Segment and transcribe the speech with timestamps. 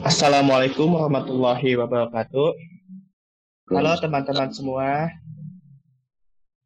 [0.00, 2.56] Assalamualaikum warahmatullahi wabarakatuh.
[3.68, 5.12] Halo teman-teman semua.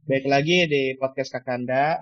[0.07, 1.99] Baik lagi di podcast Kakanda,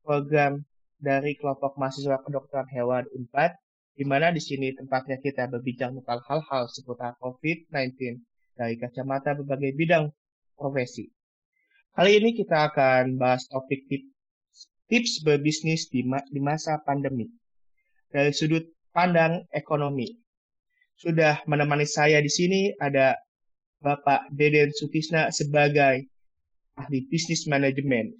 [0.00, 0.64] program
[0.96, 3.52] dari kelompok mahasiswa kedokteran hewan UNPAD,
[4.00, 8.24] di mana di sini tempatnya kita berbincang tentang hal-hal seputar COVID-19
[8.56, 10.08] dari kacamata berbagai bidang
[10.56, 11.04] profesi.
[11.92, 14.08] Kali ini kita akan bahas topik tips,
[14.88, 17.28] tips berbisnis di, ma di masa pandemi
[18.08, 18.64] dari sudut
[18.96, 20.21] pandang ekonomi.
[21.02, 23.18] Sudah menemani saya di sini ada
[23.82, 26.06] Bapak Deden Sutisna sebagai
[26.78, 28.14] ahli bisnis manajemen.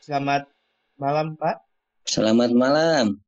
[0.00, 0.48] Selamat
[0.96, 1.60] malam, Pak.
[2.08, 3.20] Selamat malam.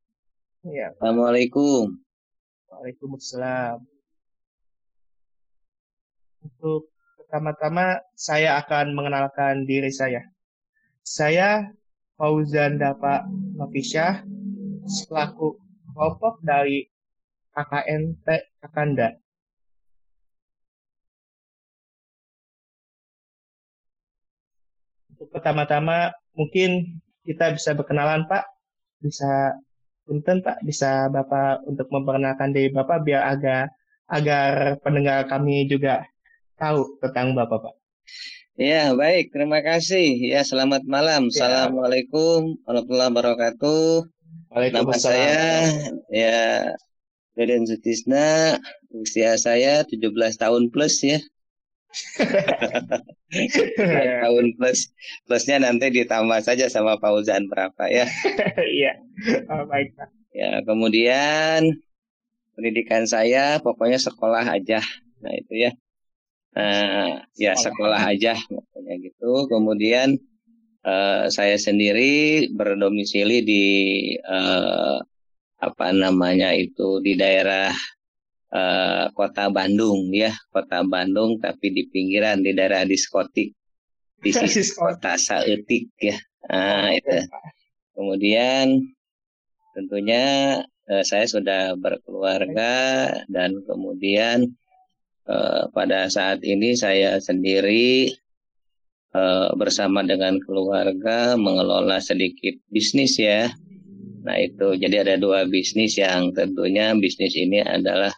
[0.65, 0.97] Ya.
[0.97, 2.01] Assalamualaikum.
[2.73, 3.77] Waalaikumsalam.
[6.49, 6.96] Untuk
[7.27, 10.23] pertama-tama saya akan mengenalkan diri saya.
[11.03, 11.67] Saya
[12.15, 13.27] Fauzan Dapa
[13.59, 14.23] Novisyah
[14.87, 15.59] selaku
[15.91, 16.87] kelompok dari
[17.51, 18.27] KKNT
[18.63, 19.19] Kakanda.
[25.11, 28.47] Untuk pertama-tama mungkin kita bisa berkenalan Pak,
[29.03, 29.51] bisa
[30.07, 33.75] punten Pak, bisa Bapak untuk memperkenalkan diri Bapak biar agak
[34.07, 36.07] agar pendengar kami juga
[36.57, 37.75] tahu tentang Bapak Pak.
[38.57, 39.37] Ya, baik.
[39.37, 40.17] Terima kasih.
[40.17, 41.29] Ya, selamat malam.
[41.29, 41.45] Ya.
[41.45, 43.85] Assalamualaikum warahmatullahi wabarakatuh.
[44.57, 45.69] Nama saya
[46.09, 46.73] ya
[47.37, 48.57] Deden Sutisna,
[48.89, 50.09] usia saya 17
[50.41, 51.21] tahun plus ya.
[54.25, 54.93] tahun plus
[55.29, 58.09] plusnya nanti ditambah saja sama Fauzan berapa ya?
[58.81, 58.93] Iya,
[59.53, 60.09] oh, baik Pak.
[60.33, 61.77] Ya, kemudian
[62.57, 64.81] pendidikan saya pokoknya sekolah aja.
[65.21, 65.77] Nah itu ya.
[66.57, 69.45] Nah, ya sekolah aja pokoknya gitu.
[69.53, 70.17] Kemudian
[70.89, 73.65] uh, saya sendiri berdomisili di
[74.25, 74.97] uh,
[75.61, 77.69] apa namanya itu di daerah
[78.57, 83.53] uh, kota Bandung ya, kota Bandung tapi di pinggiran di daerah diskotik
[84.25, 86.17] di sisi kota Saetik ya.
[86.49, 87.21] Nah, itu.
[87.93, 88.81] Kemudian
[89.77, 90.25] tentunya
[90.89, 94.57] uh, saya sudah berkeluarga dan kemudian
[95.27, 98.15] Eh, pada saat ini saya sendiri
[99.11, 103.51] uh, bersama dengan keluarga mengelola sedikit bisnis ya.
[104.23, 108.15] Nah itu jadi ada dua bisnis yang tentunya bisnis ini adalah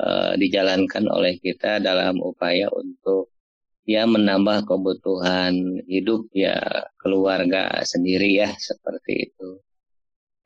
[0.00, 3.28] uh, dijalankan oleh kita dalam upaya untuk
[3.84, 6.56] ya menambah kebutuhan hidup ya
[6.96, 9.60] keluarga sendiri ya seperti itu.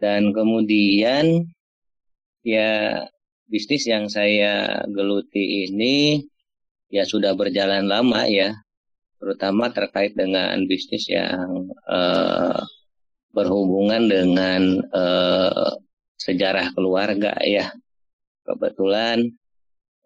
[0.03, 1.47] Dan kemudian
[2.42, 3.06] ya
[3.47, 6.23] bisnis yang saya geluti ini
[6.91, 8.55] ya sudah berjalan lama ya,
[9.19, 12.59] terutama terkait dengan bisnis yang uh,
[13.34, 15.73] berhubungan dengan uh,
[16.19, 17.71] sejarah keluarga ya.
[18.47, 19.27] Kebetulan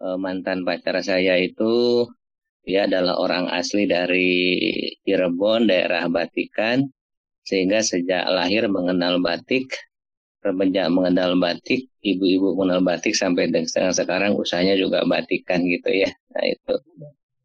[0.01, 2.05] uh, mantan pacar saya itu
[2.65, 4.29] dia adalah orang asli dari
[5.01, 6.85] Cirebon, daerah Batikan,
[7.41, 9.73] sehingga sejak lahir mengenal batik
[10.41, 16.11] semenjak mengenal batik, ibu-ibu mengenal batik sampai dengan sekarang usahanya juga batikan gitu ya.
[16.37, 16.75] Nah itu.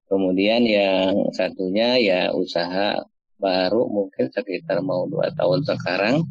[0.06, 3.04] Kemudian yang satunya ya usaha
[3.36, 6.24] baru mungkin sekitar mau dua tahun sekarang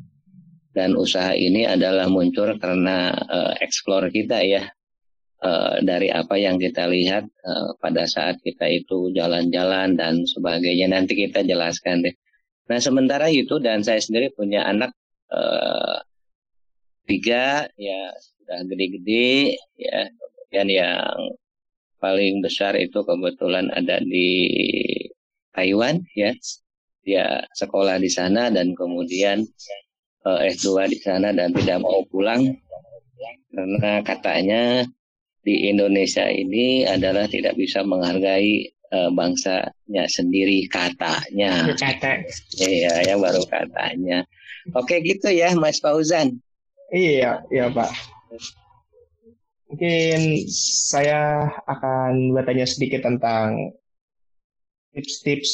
[0.73, 4.67] dan usaha ini adalah muncul karena uh, explore kita ya
[5.45, 11.15] uh, dari apa yang kita lihat uh, pada saat kita itu jalan-jalan dan sebagainya nanti
[11.15, 12.15] kita jelaskan deh.
[12.71, 14.91] Nah sementara itu dan saya sendiri punya anak
[15.31, 16.01] uh,
[17.05, 21.17] tiga ya sudah gede-gede ya kemudian yang
[22.01, 24.53] paling besar itu kebetulan ada di
[25.57, 26.33] Taiwan ya
[27.05, 29.45] dia sekolah di sana dan kemudian
[30.25, 32.57] uh, S2 di sana dan tidak mau pulang
[33.55, 34.63] karena katanya
[35.45, 41.69] di Indonesia ini adalah tidak bisa menghargai uh, bangsanya sendiri katanya.
[41.77, 42.25] Kata.
[42.59, 44.25] Iya, yang baru katanya.
[44.73, 46.41] Oke gitu ya Mas Fauzan.
[46.95, 47.91] Iya, iya Pak.
[49.67, 50.47] Mungkin
[50.87, 53.75] saya akan bertanya sedikit tentang
[54.95, 55.51] tips-tips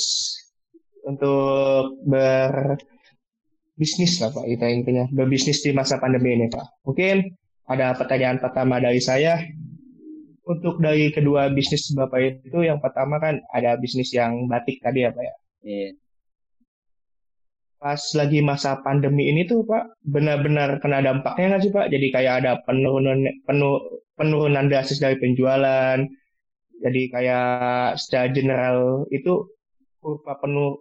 [1.09, 6.85] untuk berbisnis lah Pak, kita intinya berbisnis di masa pandemi ini Pak.
[6.85, 7.25] Mungkin
[7.73, 9.41] ada pertanyaan pertama dari saya.
[10.45, 15.11] Untuk dari kedua bisnis Bapak itu, yang pertama kan ada bisnis yang batik tadi ya
[15.15, 15.35] Pak ya?
[15.65, 15.97] Iya
[17.81, 21.87] pas lagi masa pandemi ini tuh Pak benar-benar kena dampaknya nggak sih Pak?
[21.88, 25.97] Jadi kayak ada penurunan penuh, penurunan drastis dari penjualan.
[26.85, 29.49] Jadi kayak secara general itu
[30.05, 30.77] kurva penuh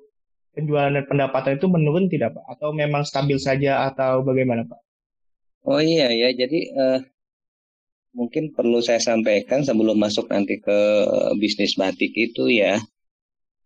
[0.51, 2.45] penjualan dan pendapatan itu menurun tidak Pak?
[2.59, 4.79] Atau memang stabil saja atau bagaimana Pak?
[5.67, 6.99] Oh iya ya, jadi uh,
[8.15, 10.77] mungkin perlu saya sampaikan sebelum masuk nanti ke
[11.39, 12.79] bisnis batik itu ya.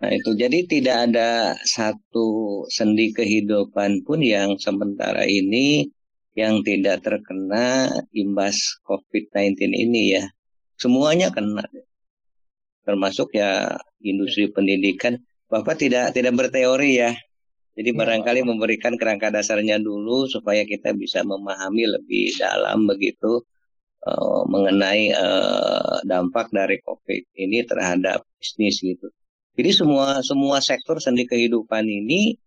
[0.01, 5.87] Nah itu jadi tidak ada satu sendi kehidupan pun yang sementara ini
[6.33, 8.57] yang tidak terkena imbas
[8.89, 10.23] COVID-19 ini ya.
[10.77, 11.63] Semuanya kena.
[12.83, 15.21] Termasuk ya industri pendidikan.
[15.47, 17.13] Bapak tidak tidak berteori ya.
[17.73, 23.41] Jadi ya, barangkali memberikan kerangka dasarnya dulu supaya kita bisa memahami lebih dalam begitu
[24.05, 29.09] uh, mengenai uh, dampak dari COVID ini terhadap bisnis gitu.
[29.53, 32.37] Jadi semua semua sektor sendi kehidupan ini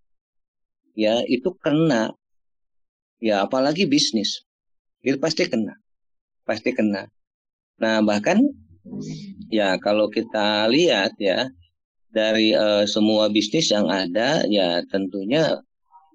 [0.99, 2.11] ya itu kena.
[3.23, 4.43] Ya apalagi bisnis.
[5.01, 5.79] Itu pasti kena.
[6.43, 7.07] Pasti kena.
[7.79, 8.43] Nah bahkan
[9.53, 11.47] ya kalau kita lihat ya
[12.11, 15.61] dari uh, semua bisnis yang ada ya tentunya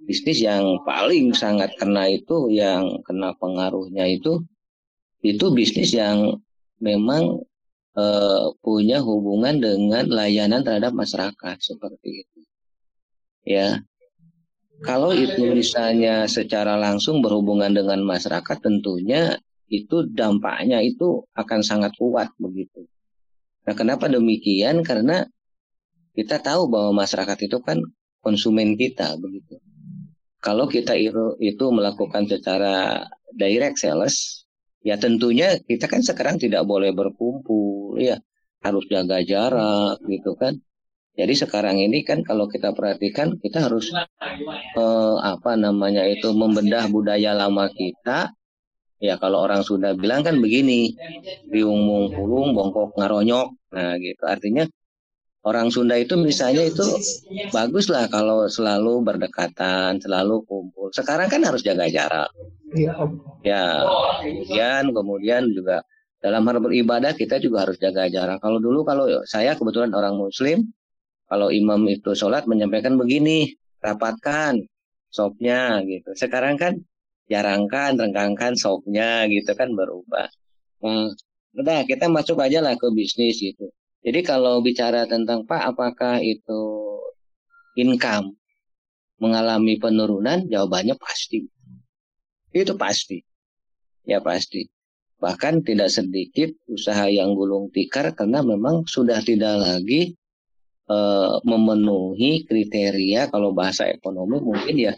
[0.09, 4.41] bisnis yang paling sangat kena itu yang kena pengaruhnya itu
[5.21, 6.41] itu bisnis yang
[6.81, 7.45] memang
[7.97, 12.39] uh, punya hubungan dengan layanan terhadap masyarakat seperti itu
[13.47, 13.81] ya
[14.81, 19.37] kalau itu misalnya secara langsung berhubungan dengan masyarakat tentunya
[19.71, 22.89] itu dampaknya itu akan sangat kuat begitu.
[23.63, 24.83] Nah, kenapa demikian?
[24.83, 25.23] Karena
[26.11, 27.79] kita tahu bahwa masyarakat itu kan
[28.19, 29.63] konsumen kita begitu.
[30.43, 34.43] Kalau kita itu melakukan secara direct sales,
[34.83, 38.19] ya tentunya kita kan sekarang tidak boleh berkumpul, ya
[38.61, 40.61] harus jaga jarak gitu kan.
[41.11, 47.35] Jadi sekarang ini kan kalau kita perhatikan kita harus eh, apa namanya itu membedah budaya
[47.35, 48.31] lama kita.
[49.01, 50.93] Ya kalau orang sudah bilang kan begini,
[51.49, 53.49] riung mung pulung bongkok ngaronyok.
[53.73, 54.69] Nah gitu artinya
[55.41, 56.85] orang Sunda itu misalnya itu
[57.49, 60.93] bagus lah kalau selalu berdekatan, selalu kumpul.
[60.93, 62.29] Sekarang kan harus jaga jarak.
[62.71, 62.93] Iya,
[63.43, 63.65] Ya,
[64.15, 65.83] kemudian kemudian juga
[66.21, 68.37] dalam hal beribadah kita juga harus jaga jarak.
[68.39, 70.69] Kalau dulu kalau saya kebetulan orang Muslim,
[71.25, 74.61] kalau imam itu sholat menyampaikan begini, rapatkan
[75.09, 76.13] sopnya gitu.
[76.13, 76.77] Sekarang kan
[77.25, 80.29] jarangkan, rengkangkan sopnya gitu kan berubah.
[80.85, 81.09] Nah,
[81.57, 83.73] udah kita masuk aja lah ke bisnis gitu.
[84.01, 86.61] Jadi kalau bicara tentang Pak, apakah itu
[87.77, 88.33] income
[89.21, 90.45] mengalami penurunan?
[90.49, 91.45] Jawabannya pasti.
[92.53, 93.21] Itu pasti.
[94.05, 94.65] Ya pasti.
[95.21, 100.17] Bahkan tidak sedikit usaha yang gulung tikar karena memang sudah tidak lagi
[100.89, 100.97] e,
[101.45, 104.93] memenuhi kriteria kalau bahasa ekonomi mungkin ya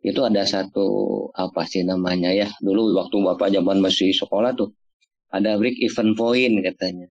[0.00, 0.86] itu ada satu
[1.36, 4.72] apa sih namanya ya dulu waktu bapak zaman masih sekolah tuh
[5.28, 7.12] ada break even point katanya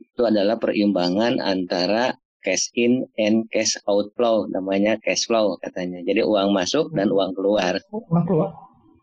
[0.00, 6.00] itu adalah perimbangan antara cash in and cash outflow namanya cash flow katanya.
[6.04, 7.76] Jadi uang masuk dan uang keluar.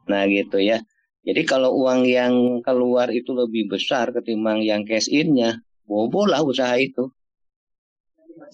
[0.10, 0.82] Nah gitu ya.
[1.28, 6.72] Jadi kalau uang yang keluar itu lebih besar ketimbang yang cash innya, bobo lah usaha
[6.80, 7.12] itu.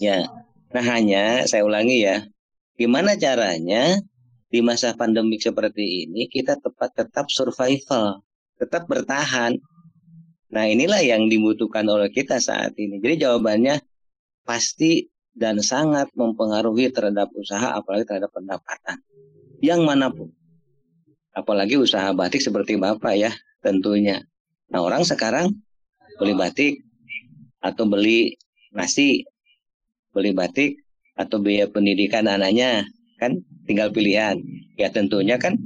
[0.02, 0.26] Ya.
[0.74, 2.26] Nah hanya saya ulangi ya,
[2.74, 4.02] gimana caranya
[4.50, 8.26] di masa pandemik seperti ini kita tepat tetap survival,
[8.58, 9.54] tetap bertahan,
[10.54, 13.02] Nah inilah yang dibutuhkan oleh kita saat ini.
[13.02, 13.82] Jadi jawabannya
[14.46, 19.02] pasti dan sangat mempengaruhi terhadap usaha apalagi terhadap pendapatan.
[19.66, 20.30] Yang mana pun.
[21.34, 23.32] Apalagi usaha batik seperti Bapak ya
[23.66, 24.22] tentunya.
[24.70, 25.50] Nah orang sekarang
[26.22, 26.86] beli batik
[27.62, 28.38] atau beli
[28.74, 29.26] nasi,
[30.14, 30.78] beli batik
[31.18, 32.86] atau biaya pendidikan anaknya
[33.18, 34.38] kan tinggal pilihan.
[34.78, 35.58] Ya tentunya kan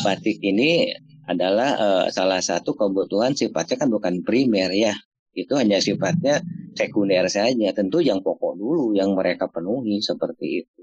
[0.00, 0.92] batik ini
[1.28, 4.96] adalah uh, salah satu kebutuhan sifatnya kan bukan primer ya
[5.32, 6.42] itu hanya sifatnya
[6.76, 10.82] sekunder saja tentu yang pokok dulu yang mereka penuhi seperti itu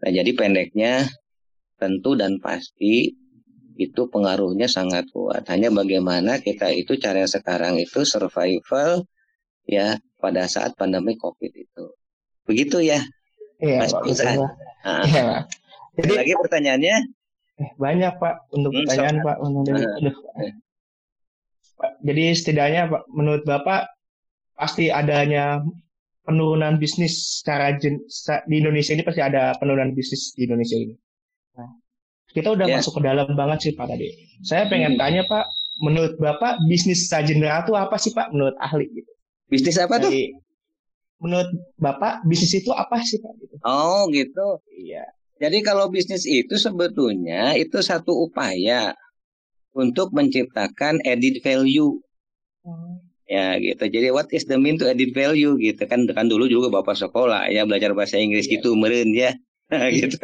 [0.00, 1.04] nah jadi pendeknya
[1.76, 3.12] tentu dan pasti
[3.76, 9.04] itu pengaruhnya sangat kuat hanya bagaimana kita itu cara sekarang itu survival
[9.68, 11.84] ya pada saat pandemi covid itu
[12.48, 13.00] begitu ya
[13.60, 14.04] iya, Mas Pak,
[14.84, 15.28] nah, iya.
[15.96, 16.96] Jadi lagi pertanyaannya
[17.56, 19.36] Eh, banyak Pak untuk hmm, pertanyaan Pak.
[19.40, 20.16] Aduh.
[21.76, 23.88] Pak, jadi setidaknya Pak, menurut Bapak
[24.56, 25.64] pasti adanya
[26.24, 28.04] penurunan bisnis secara jen,
[28.48, 30.94] di Indonesia ini pasti ada penurunan bisnis di Indonesia ini.
[32.36, 32.76] Kita udah yeah.
[32.76, 34.12] masuk ke dalam banget sih Pak tadi.
[34.44, 35.00] Saya pengen hmm.
[35.00, 35.48] tanya Pak,
[35.80, 39.08] menurut Bapak bisnis general itu apa sih Pak menurut ahli gitu?
[39.48, 40.12] Bisnis apa tuh?
[41.16, 41.48] menurut
[41.80, 43.32] Bapak bisnis itu apa sih Pak?
[43.40, 43.54] Gitu.
[43.64, 44.60] Oh gitu.
[44.68, 45.04] Iya.
[45.40, 48.92] Jadi kalau bisnis itu sebetulnya itu satu upaya
[49.76, 52.00] untuk menciptakan added value.
[52.64, 53.00] Hmm.
[53.26, 53.84] Ya gitu.
[53.88, 56.04] Jadi what is the mean to added value gitu kan?
[56.12, 58.60] Kan dulu juga bapak sekolah ya belajar bahasa Inggris yeah.
[58.60, 59.32] gitu meren ya.
[59.96, 60.20] gitu.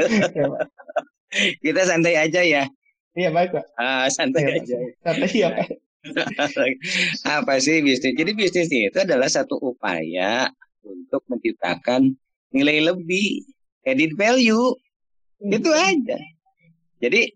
[1.32, 2.64] Iya, Kita santai aja ya.
[3.12, 3.64] Iya baik pak.
[3.76, 4.76] Ah, santai ya, aja.
[5.04, 5.68] Santai ya pak.
[7.38, 8.14] Apa sih bisnis?
[8.18, 10.50] Jadi bisnis itu adalah satu upaya
[10.82, 12.16] untuk menciptakan
[12.50, 13.46] nilai lebih,
[13.86, 14.74] added value.
[15.42, 16.18] Itu aja.
[17.02, 17.34] Jadi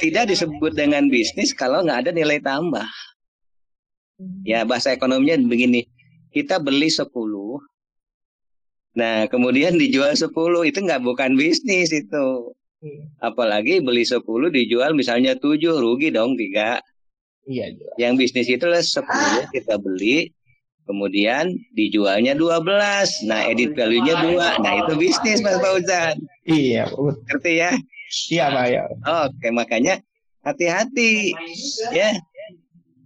[0.00, 2.88] tidak disebut dengan bisnis kalau nggak ada nilai tambah.
[4.46, 5.84] Ya bahasa ekonominya begini,
[6.30, 7.10] kita beli 10,
[8.94, 10.30] nah kemudian dijual 10,
[10.62, 12.54] itu nggak bukan bisnis itu.
[12.82, 13.06] Hmm.
[13.22, 16.82] Apalagi beli 10 dijual misalnya 7, rugi dong tiga.
[17.46, 17.78] Iya.
[17.94, 20.34] Yang bisnis itu lah 10 kita beli,
[20.82, 23.22] kemudian dijualnya 12.
[23.30, 24.66] Nah, edit value-nya 2.
[24.66, 26.18] Nah, itu bisnis Mas Fauzan.
[26.42, 26.90] Iya,
[27.30, 27.70] Ngerti ya?
[28.34, 28.82] Iya, Pak ya.
[29.30, 30.02] Oke, makanya
[30.42, 31.30] hati-hati
[31.94, 32.18] ya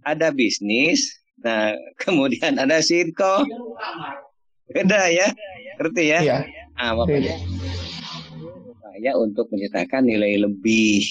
[0.01, 1.05] ada bisnis,
[1.45, 3.45] nah kemudian ada sitko.
[4.73, 5.29] Beda ya,
[5.77, 6.19] ngerti ya?
[6.25, 6.37] Iya.
[6.75, 7.37] Ah, makanya
[8.97, 11.05] upaya untuk menciptakan nilai lebih.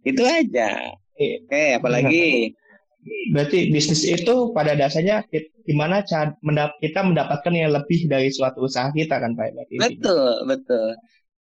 [0.00, 0.96] Itu aja.
[1.12, 2.56] Oke, apalagi?
[3.34, 5.26] Berarti bisnis itu pada dasarnya
[5.66, 6.38] gimana cara
[6.78, 9.52] kita mendapatkan yang lebih dari suatu usaha kita kan Pak?
[9.52, 10.88] Berarti betul, betul.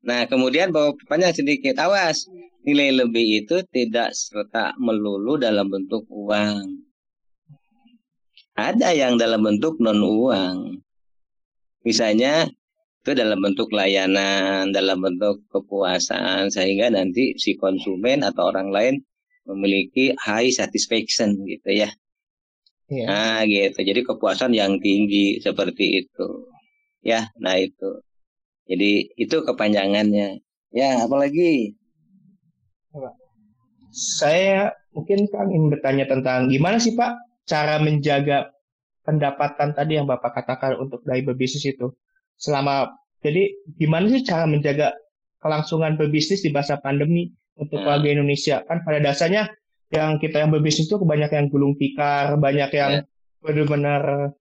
[0.08, 2.26] Nah, kemudian bawa banyak sedikit awas
[2.64, 6.80] nilai lebih itu tidak serta melulu dalam bentuk uang.
[8.56, 10.80] Ada yang dalam bentuk non uang.
[11.84, 12.48] Misalnya
[13.10, 19.02] itu dalam bentuk layanan, dalam bentuk kepuasan sehingga nanti si konsumen atau orang lain
[19.50, 21.90] memiliki high satisfaction gitu ya.
[22.86, 23.10] Yeah.
[23.10, 23.82] Nah gitu.
[23.82, 26.54] Jadi kepuasan yang tinggi seperti itu.
[27.02, 27.98] Ya, nah itu.
[28.70, 30.38] Jadi itu kepanjangannya.
[30.70, 31.74] Ya, apalagi
[33.90, 37.18] saya mungkin kan ingin bertanya tentang gimana sih Pak
[37.50, 38.54] cara menjaga
[39.02, 41.90] pendapatan tadi yang Bapak katakan untuk dari berbisnis itu
[42.40, 44.96] selama jadi gimana sih cara menjaga
[45.44, 47.30] kelangsungan berbisnis di masa pandemi
[47.60, 47.88] untuk hmm.
[47.88, 49.52] warga Indonesia kan pada dasarnya
[49.92, 53.44] yang kita yang berbisnis itu kebanyakan yang gulung tikar banyak yang yeah.
[53.44, 54.34] benar-benar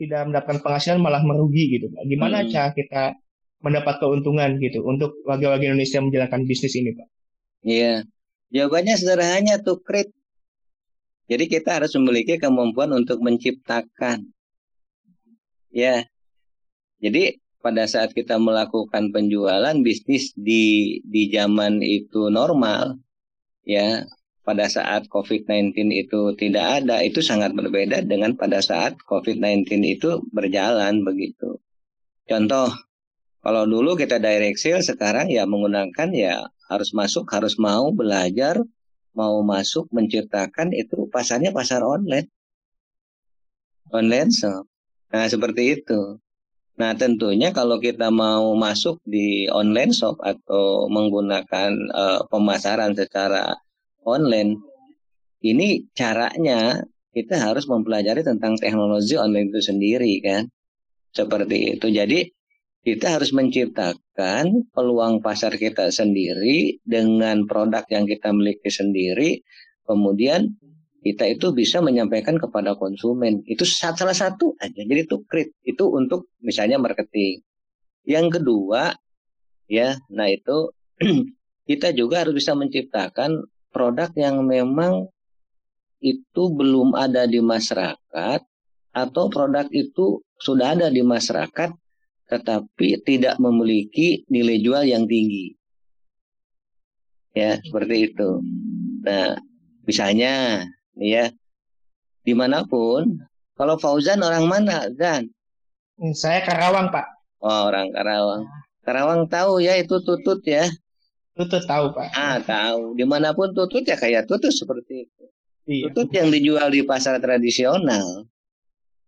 [0.00, 2.48] tidak mendapatkan penghasilan malah merugi gitu gimana hmm.
[2.48, 3.14] cara kita
[3.60, 7.20] mendapat keuntungan gitu untuk warga-warga Indonesia menjalankan bisnis ini Pak
[7.64, 8.08] Iya.
[8.50, 10.10] Jawabannya sederhana tuh krit.
[11.30, 14.26] Jadi kita harus memiliki kemampuan untuk menciptakan.
[15.70, 16.08] Ya.
[17.00, 22.96] Jadi pada saat kita melakukan penjualan bisnis di di zaman itu normal
[23.68, 24.04] ya
[24.40, 31.04] pada saat COVID-19 itu tidak ada itu sangat berbeda dengan pada saat COVID-19 itu berjalan
[31.04, 31.60] begitu.
[32.24, 32.72] Contoh
[33.40, 38.60] kalau dulu kita direct sale sekarang ya menggunakan ya harus masuk, harus mau belajar,
[39.16, 42.28] mau masuk menciptakan itu pasarnya pasar online.
[43.90, 44.64] Online shop.
[45.10, 46.22] Nah, seperti itu.
[46.78, 53.52] Nah, tentunya kalau kita mau masuk di online shop atau menggunakan uh, pemasaran secara
[54.06, 54.56] online,
[55.44, 60.46] ini caranya kita harus mempelajari tentang teknologi online itu sendiri kan.
[61.10, 61.90] Seperti itu.
[61.90, 62.22] Jadi
[62.80, 69.44] kita harus menciptakan peluang pasar kita sendiri dengan produk yang kita miliki sendiri.
[69.84, 70.59] Kemudian
[71.00, 73.40] kita itu bisa menyampaikan kepada konsumen.
[73.48, 74.84] Itu salah satu aja.
[74.84, 75.56] Jadi itu krit.
[75.64, 77.40] Itu untuk misalnya marketing.
[78.04, 78.92] Yang kedua,
[79.64, 80.72] ya, nah itu
[81.68, 85.08] kita juga harus bisa menciptakan produk yang memang
[86.00, 88.40] itu belum ada di masyarakat
[88.90, 91.70] atau produk itu sudah ada di masyarakat
[92.30, 95.54] tetapi tidak memiliki nilai jual yang tinggi.
[97.34, 98.42] Ya, seperti itu.
[99.06, 99.38] Nah,
[99.86, 100.66] misalnya,
[101.00, 101.32] ya,
[102.20, 103.24] di mana pun,
[103.56, 105.32] kalau Fauzan orang mana, Zan?
[106.12, 107.06] Saya Karawang, Pak.
[107.40, 108.44] Oh, orang Karawang.
[108.84, 110.68] Karawang tahu ya itu tutut ya.
[111.36, 112.08] Tutut tahu, Pak.
[112.12, 112.96] Ah, tahu.
[112.96, 115.24] Di mana pun tutut ya kayak tutut seperti itu.
[115.68, 115.92] Iya.
[115.92, 118.24] Tutut yang dijual di pasar tradisional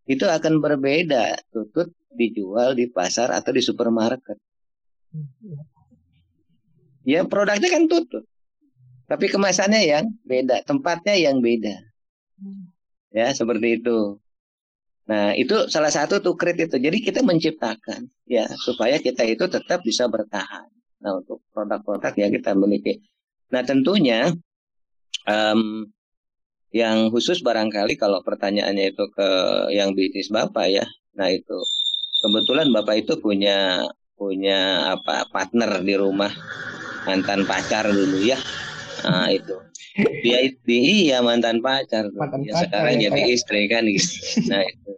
[0.07, 4.37] itu akan berbeda tutut dijual di pasar atau di supermarket.
[7.03, 8.25] Ya produknya kan tutut.
[9.13, 11.77] Tapi kemasannya yang beda, tempatnya yang beda.
[13.13, 14.17] Ya, seperti itu.
[15.05, 16.81] Nah, itu salah satu tuh krit itu.
[16.81, 20.65] Jadi kita menciptakan ya supaya kita itu tetap bisa bertahan.
[21.05, 23.05] Nah, untuk produk-produk yang kita miliki.
[23.53, 24.33] Nah, tentunya
[25.29, 25.93] um,
[26.73, 29.29] yang khusus barangkali kalau pertanyaannya itu ke
[29.77, 30.89] yang bisnis Bapak ya.
[31.21, 31.61] Nah, itu
[32.25, 33.85] kebetulan bapak itu punya
[34.17, 36.33] punya apa partner di rumah
[37.05, 38.41] mantan pacar dulu ya
[39.05, 39.57] nah, itu.
[40.25, 43.35] Dia itu iya mantan pacar mantan ya, pacar, sekarang ya, jadi kayak...
[43.37, 44.13] istri kan gitu.
[44.49, 44.93] Nah itu.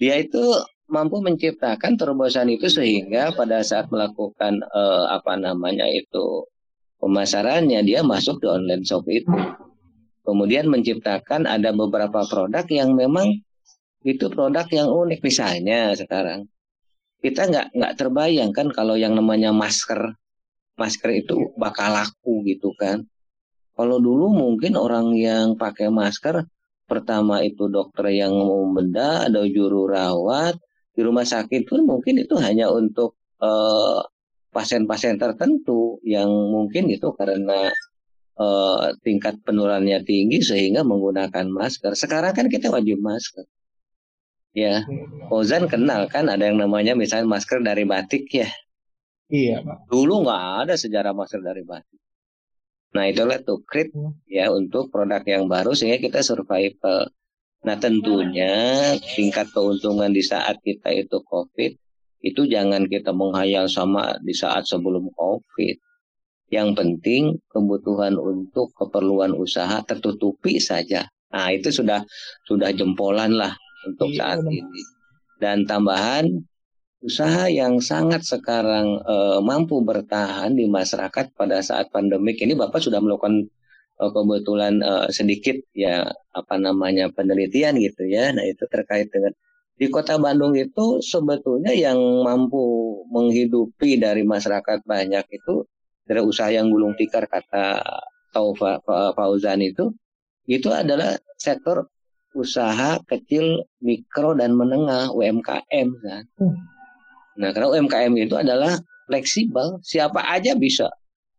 [0.00, 0.42] Dia itu
[0.88, 6.44] mampu menciptakan terobosan itu sehingga pada saat melakukan uh, apa namanya itu
[7.00, 9.32] pemasarannya dia masuk di online shop itu.
[10.24, 13.44] Kemudian menciptakan ada beberapa produk yang memang
[14.04, 15.20] itu produk yang unik.
[15.20, 16.48] Misalnya sekarang
[17.24, 20.12] kita nggak nggak terbayangkan kalau yang namanya masker
[20.76, 23.08] masker itu bakal laku gitu kan
[23.74, 26.46] kalau dulu mungkin orang yang pakai masker
[26.86, 30.54] pertama itu dokter yang mau benda ada juru rawat
[30.94, 34.00] di rumah sakit pun mungkin itu hanya untuk eh,
[34.54, 37.74] pasien-pasien tertentu yang mungkin itu karena
[38.38, 41.98] uh, tingkat penularannya tinggi sehingga menggunakan masker.
[41.98, 43.42] Sekarang kan kita wajib masker.
[44.54, 44.86] Ya,
[45.34, 48.46] Ozan kenal kan ada yang namanya misalnya masker dari batik ya.
[49.26, 49.90] Iya, Pak.
[49.90, 51.98] Dulu nggak ada sejarah masker dari batik.
[52.94, 54.22] Nah, itulah tuh krit hmm.
[54.30, 57.10] ya untuk produk yang baru sehingga kita survival.
[57.64, 58.52] Nah tentunya
[59.16, 61.72] tingkat keuntungan di saat kita itu COVID
[62.24, 65.76] itu jangan kita menghayal sama di saat sebelum COVID.
[66.52, 71.08] Yang penting kebutuhan untuk keperluan usaha tertutupi saja.
[71.32, 72.04] Nah itu sudah
[72.44, 73.56] sudah jempolan lah
[73.88, 74.82] untuk iya, saat ini.
[75.40, 76.28] Dan tambahan
[77.04, 82.96] usaha yang sangat sekarang uh, mampu bertahan di masyarakat pada saat pandemik ini Bapak sudah
[83.04, 83.44] melakukan
[84.00, 88.32] uh, kebetulan uh, sedikit ya apa namanya penelitian gitu ya.
[88.32, 89.36] Nah itu terkait dengan
[89.76, 95.68] di kota Bandung itu sebetulnya yang mampu menghidupi dari masyarakat banyak itu
[96.08, 97.84] dari usaha yang gulung tikar kata
[98.32, 98.80] Taufa
[99.12, 99.92] Fauzan itu
[100.48, 101.88] itu adalah sektor
[102.34, 106.24] usaha kecil, mikro dan menengah UMKM kan.
[106.36, 106.73] Hmm.
[107.38, 108.78] Nah karena UMKM itu adalah
[109.10, 110.88] fleksibel, siapa aja bisa.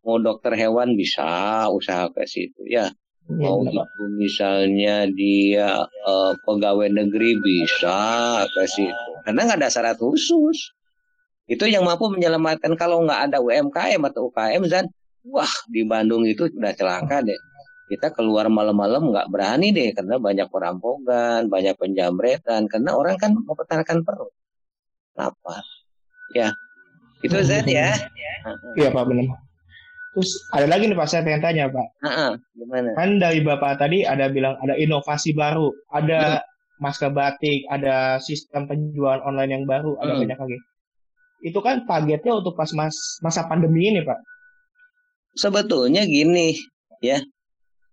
[0.06, 2.86] Mau dokter hewan bisa usaha ke situ ya.
[3.26, 7.98] Iya, mau itu misalnya dia uh, pegawai negeri bisa
[8.54, 9.10] ke situ.
[9.26, 10.70] Karena nggak ada syarat khusus.
[11.50, 14.86] Itu yang mampu menyelamatkan kalau nggak ada UMKM atau UKM dan
[15.26, 17.38] wah di Bandung itu udah celaka deh.
[17.90, 24.06] Kita keluar malam-malam nggak berani deh karena banyak perampokan banyak penjamretan karena orang kan mempertahankan
[24.06, 24.30] perut.
[25.18, 25.75] Lapar
[26.34, 26.48] ya
[27.22, 27.94] itu Zed ya
[28.78, 29.46] iya Pak benar
[30.16, 31.88] Terus ada lagi nih Pak, saya pengen tanya Pak.
[32.00, 32.96] Uh-uh, gimana?
[32.96, 36.80] Kan dari Bapak tadi ada bilang ada inovasi baru, ada hmm.
[36.80, 40.20] masker batik, ada sistem penjualan online yang baru, ada hmm.
[40.24, 40.58] banyak lagi.
[41.44, 44.16] Itu kan targetnya untuk pas mas, masa pandemi ini Pak.
[45.36, 46.56] Sebetulnya gini,
[47.04, 47.20] ya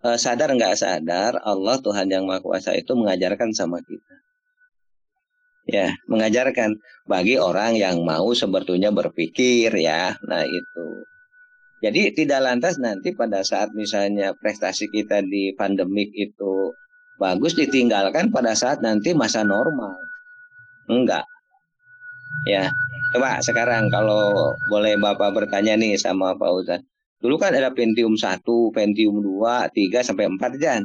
[0.07, 4.15] uh, sadar nggak sadar Allah Tuhan yang Maha Kuasa itu mengajarkan sama kita.
[5.63, 6.75] Ya, mengajarkan
[7.07, 10.19] bagi orang yang mau sebetulnya berpikir ya.
[10.27, 10.87] Nah, itu.
[11.83, 16.71] Jadi tidak lantas nanti pada saat misalnya prestasi kita di pandemik itu
[17.19, 19.95] bagus ditinggalkan pada saat nanti masa normal.
[20.87, 21.23] Enggak.
[22.47, 22.71] Ya.
[23.13, 26.81] Coba sekarang kalau boleh Bapak bertanya nih sama Pak Uzan.
[27.23, 28.43] Dulu kan ada Pentium 1,
[28.75, 30.83] Pentium 2, 3 sampai 4 Jan.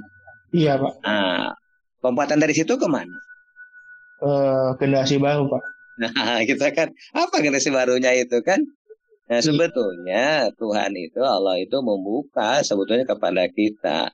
[0.54, 1.02] Iya, Pak.
[1.02, 1.50] Nah,
[2.04, 3.10] lompatan dari situ ke mana?
[4.18, 5.62] Uh, generasi baru, Pak.
[5.98, 6.10] Nah,
[6.48, 8.62] kita kan apa generasi barunya itu kan?
[9.28, 14.08] Nah, sebetulnya Tuhan itu Allah itu membuka sebetulnya kepada kita.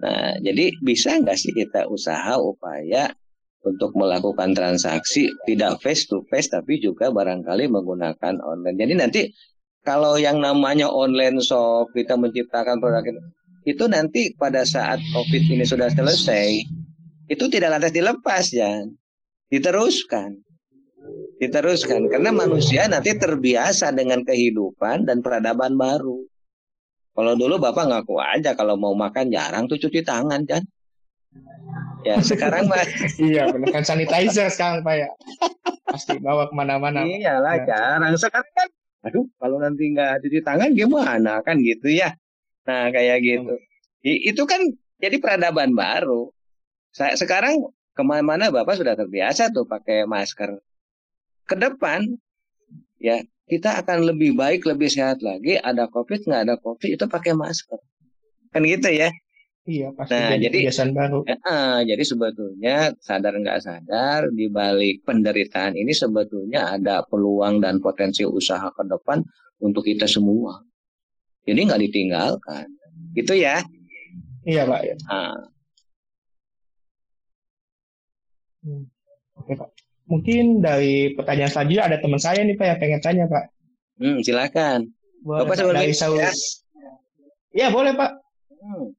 [0.00, 3.10] Nah, jadi bisa nggak sih kita usaha upaya
[3.60, 8.78] untuk melakukan transaksi tidak face to face tapi juga barangkali menggunakan online.
[8.80, 9.20] Jadi nanti
[9.84, 13.20] kalau yang namanya online shop kita menciptakan produk itu,
[13.76, 16.64] itu nanti pada saat COVID ini sudah selesai
[17.30, 18.82] itu tidak lantas dilepas ya,
[19.50, 20.40] diteruskan
[21.40, 26.20] diteruskan karena manusia nanti terbiasa dengan kehidupan dan peradaban baru.
[27.16, 30.62] Kalau dulu Bapak ngaku aja kalau mau makan jarang tuh cuci tangan kan.
[32.04, 32.84] Ya sekarang mah
[33.20, 35.08] iya benar kan sanitizer sekarang Pak ya.
[35.88, 37.08] Pasti bawa ke mana-mana.
[37.08, 37.66] Iyalah ya.
[37.66, 38.68] jarang sekarang kan.
[39.08, 42.12] Aduh kalau nanti nggak cuci tangan gimana kan gitu ya.
[42.68, 43.56] Nah kayak gitu.
[44.04, 44.60] Itu kan
[45.00, 46.28] jadi peradaban baru.
[46.92, 47.64] Saya sekarang
[48.00, 50.56] ke mana-mana Bapak sudah terbiasa tuh pakai masker.
[51.44, 52.08] Ke depan
[52.96, 55.60] ya kita akan lebih baik lebih sehat lagi.
[55.60, 57.76] Ada covid nggak ada covid itu pakai masker.
[58.56, 59.12] Kan gitu ya?
[59.68, 61.20] Iya pasti nah jadi baru.
[61.28, 68.24] Uh, jadi sebetulnya sadar nggak sadar di balik penderitaan ini sebetulnya ada peluang dan potensi
[68.24, 69.20] usaha ke depan
[69.60, 70.64] untuk kita semua.
[71.44, 72.64] Jadi nggak ditinggalkan.
[73.12, 73.60] Gitu ya?
[74.48, 74.80] Iya pak.
[74.88, 74.96] Ya.
[78.60, 78.84] Hmm.
[79.36, 79.68] Oke pak.
[80.10, 83.44] Mungkin dari pertanyaan selanjutnya ada teman saya nih Pak yang pengen tanya Pak.
[84.02, 84.90] Hmm, silakan.
[85.22, 86.18] Boleh, Bapak Pak, dari Saus.
[86.18, 86.32] Ya.
[87.54, 88.10] ya boleh Pak.
[88.58, 88.90] Hmm.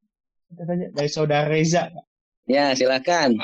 [0.49, 1.91] Kita tanya dari saudara Reza.
[2.47, 3.35] Ya, silakan.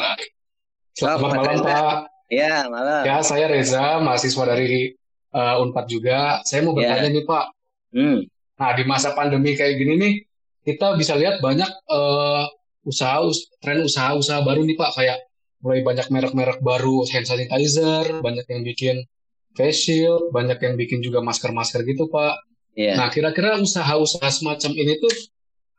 [0.96, 1.96] Selamat malam, Pak.
[2.32, 3.04] Ya, malam.
[3.04, 4.96] Ya, saya Reza, mahasiswa dari
[5.36, 6.40] uh, Unpad juga.
[6.44, 6.96] Saya mau Ya.
[6.96, 7.46] bertanya nih, Pak.
[7.94, 8.20] Hmm,
[8.58, 10.14] Nah, di masa pandemi kayak gini nih,
[10.66, 12.48] kita bisa lihat banyak uh,
[12.82, 14.92] usaha, us- tren usaha-usaha baru nih, Pak.
[14.98, 15.20] Kayak
[15.62, 18.96] mulai banyak merek-merek baru hand sanitizer, banyak yang bikin
[19.58, 22.36] face shield, banyak yang bikin juga masker-masker gitu, Pak.
[22.78, 22.94] ya.
[22.94, 25.14] Nah, kira-kira usaha-usaha semacam ini tuh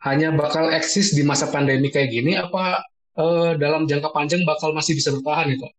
[0.03, 2.83] hanya bakal eksis di masa pandemi kayak gini, apa
[3.19, 5.73] uh, dalam jangka panjang bakal masih bisa bertahan Pak?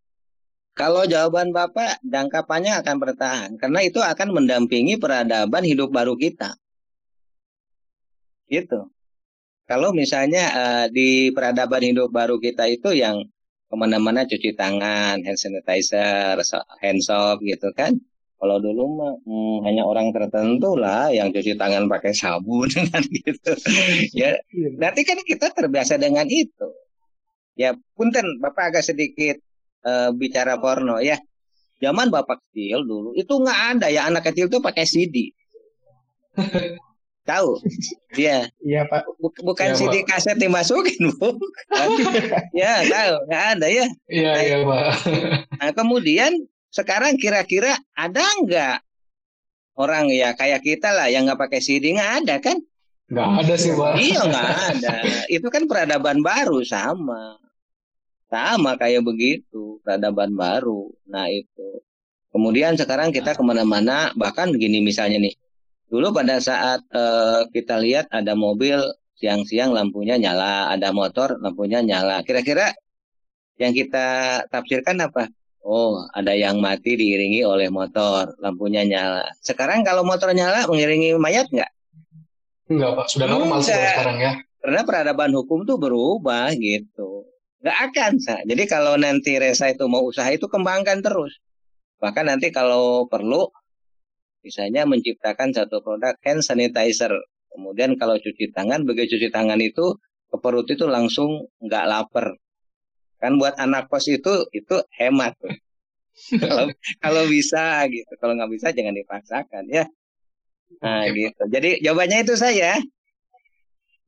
[0.80, 3.50] Kalau jawaban Bapak, jangkapannya akan bertahan.
[3.60, 6.56] Karena itu akan mendampingi peradaban hidup baru kita.
[8.48, 8.88] Gitu.
[9.68, 13.28] Kalau misalnya eh, di peradaban hidup baru kita itu yang
[13.70, 16.42] ke mana-mana cuci tangan, hand sanitizer,
[16.82, 17.94] hand soap gitu kan.
[18.40, 23.54] Kalau dulu mah hmm, hanya orang tertentu lah yang cuci tangan pakai sabun kan gitu.
[24.16, 26.68] Ya, Berarti kan kita terbiasa dengan itu.
[27.60, 29.38] Ya, punten Bapak agak sedikit
[29.86, 31.20] eh, bicara porno ya.
[31.84, 35.30] Zaman Bapak kecil dulu itu nggak ada ya anak kecil tuh pakai CD.
[37.30, 37.52] Tahu?
[38.18, 39.06] Iya, Iya Pak.
[39.22, 41.38] Buk- bukan Iya, CD kaset dimasukin, Bu.
[42.58, 43.86] ya, tahu, nggak ada ya.
[44.10, 44.84] Iya, iya, Pak.
[45.62, 46.34] Nah, kemudian
[46.74, 48.82] sekarang kira-kira ada nggak
[49.78, 52.58] orang ya kayak kita lah yang nggak pakai CD nggak ada kan?
[53.14, 53.94] Nggak ada sih, Pak.
[54.02, 54.94] Iya nggak ada.
[55.30, 57.38] Itu kan peradaban baru sama.
[58.30, 60.90] Sama kayak begitu, peradaban baru.
[61.10, 61.82] Nah itu.
[62.30, 65.34] Kemudian sekarang kita ke mana-mana, bahkan gini misalnya nih.
[65.90, 68.78] Dulu pada saat eh, kita lihat ada mobil
[69.20, 72.22] siang-siang lampunya nyala, ada motor lampunya nyala.
[72.24, 72.72] Kira-kira
[73.60, 75.28] yang kita tafsirkan apa?
[75.60, 79.28] Oh, ada yang mati diiringi oleh motor, lampunya nyala.
[79.44, 81.68] Sekarang kalau motor nyala mengiringi mayat nggak?
[82.72, 83.06] Enggak, Pak.
[83.12, 84.34] Sudah normal sih sekarang ya.
[84.62, 87.28] karena peradaban hukum tuh berubah gitu.
[87.60, 88.36] Nggak akan, Sa.
[88.48, 91.44] Jadi kalau nanti Resa itu mau usaha itu kembangkan terus.
[92.00, 93.52] Bahkan nanti kalau perlu,
[94.46, 97.12] misalnya menciptakan satu produk hand sanitizer.
[97.50, 99.98] Kemudian kalau cuci tangan, begitu cuci tangan itu
[100.30, 102.38] ke perut itu langsung nggak lapar.
[103.20, 105.36] Kan buat anak kos itu itu hemat.
[106.44, 106.72] kalau
[107.04, 108.12] kalau bisa gitu.
[108.22, 109.84] Kalau nggak bisa jangan dipaksakan ya.
[110.80, 111.44] Nah gitu.
[111.50, 112.78] Jadi jawabannya itu saya.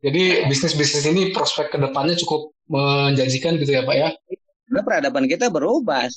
[0.02, 4.10] Jadi bisnis-bisnis ini prospek ke depannya cukup menjanjikan gitu ya, Pak ya.
[4.66, 6.10] Karena peradaban kita berubah.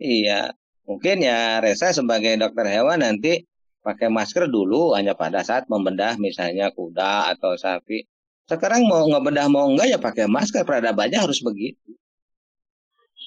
[0.00, 0.48] Iya,
[0.84, 3.44] mungkin ya Resa sebagai dokter hewan nanti
[3.84, 8.08] pakai masker dulu hanya pada saat membedah misalnya kuda atau sapi.
[8.44, 11.96] Sekarang mau ngebedah mau enggak ya pakai masker peradabannya harus begitu.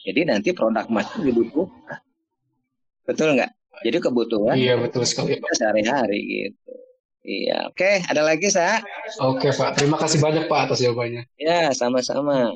[0.06, 2.02] Jadi nanti produk masker dibutuhkan.
[3.06, 3.52] Betul nggak?
[3.86, 6.74] Jadi kebutuhan Iya, betul sekali, sehari-hari gitu.
[7.28, 8.08] Iya, oke.
[8.08, 8.80] Ada lagi, Sa?
[9.20, 9.76] Oke, Pak.
[9.76, 11.28] Terima kasih banyak, Pak, atas jawabannya.
[11.36, 12.56] Ya, sama-sama.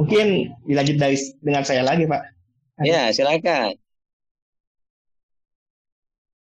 [0.00, 0.26] Mungkin
[0.64, 2.22] dilanjut dari dengan saya lagi Pak.
[2.82, 3.76] Ya, silakan.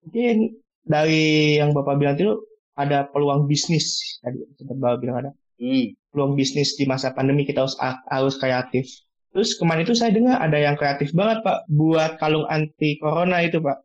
[0.05, 0.37] Mungkin
[0.85, 2.41] dari yang Bapak bilang itu
[2.77, 5.95] ada peluang bisnis tadi sempat Bapak bilang ada Hmm.
[6.11, 7.79] peluang bisnis di masa pandemi kita harus
[8.11, 8.91] harus kreatif.
[9.31, 13.63] Terus kemarin itu saya dengar ada yang kreatif banget Pak buat kalung anti corona itu
[13.63, 13.79] Pak.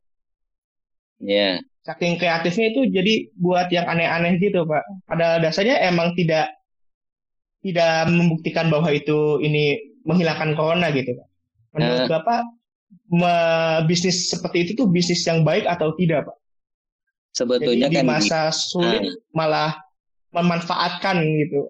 [1.21, 1.61] Ya.
[1.85, 4.83] Saking kreatifnya itu jadi buat yang aneh-aneh gitu Pak.
[5.05, 6.49] Pada dasarnya emang tidak
[7.59, 11.27] tidak membuktikan bahwa itu ini menghilangkan corona gitu Pak.
[11.75, 12.09] Menurut Nah.
[12.09, 12.41] Bapak
[13.09, 16.37] me- bisnis seperti itu tuh bisnis yang baik atau tidak Pak?
[17.29, 19.13] Jadi Sebetulnya di kan masa sulit Ah.
[19.31, 19.71] malah
[20.31, 21.69] memanfaatkan gitu.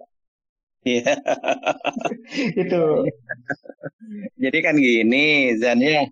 [0.88, 1.12] Iya.
[2.56, 2.84] Gitu.
[4.39, 6.08] Jadi kan gini, Zan ya,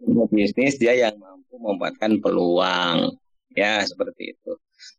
[0.00, 3.12] sebuah bisnis dia yang mampu memanfaatkan peluang,
[3.58, 4.52] ya seperti itu.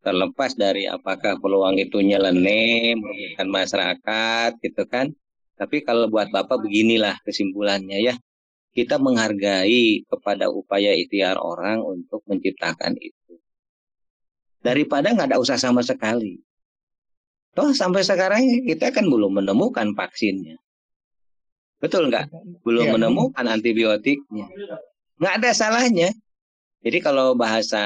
[0.04, 5.16] Terlepas dari apakah peluang itu nyeleneh, merugikan masyarakat, gitu kan.
[5.56, 8.16] Tapi kalau buat Bapak beginilah kesimpulannya ya,
[8.76, 13.40] kita menghargai kepada upaya ikhtiar orang untuk menciptakan itu.
[14.60, 16.40] Daripada nggak ada usaha sama sekali.
[17.56, 20.60] Toh sampai sekarang kita kan belum menemukan vaksinnya.
[21.80, 22.28] Betul nggak?
[22.68, 22.94] belum Iya.
[23.00, 24.48] menemukan antibiotiknya.
[25.20, 26.10] Nggak ada salahnya.
[26.80, 27.82] Jadi kalau bahasa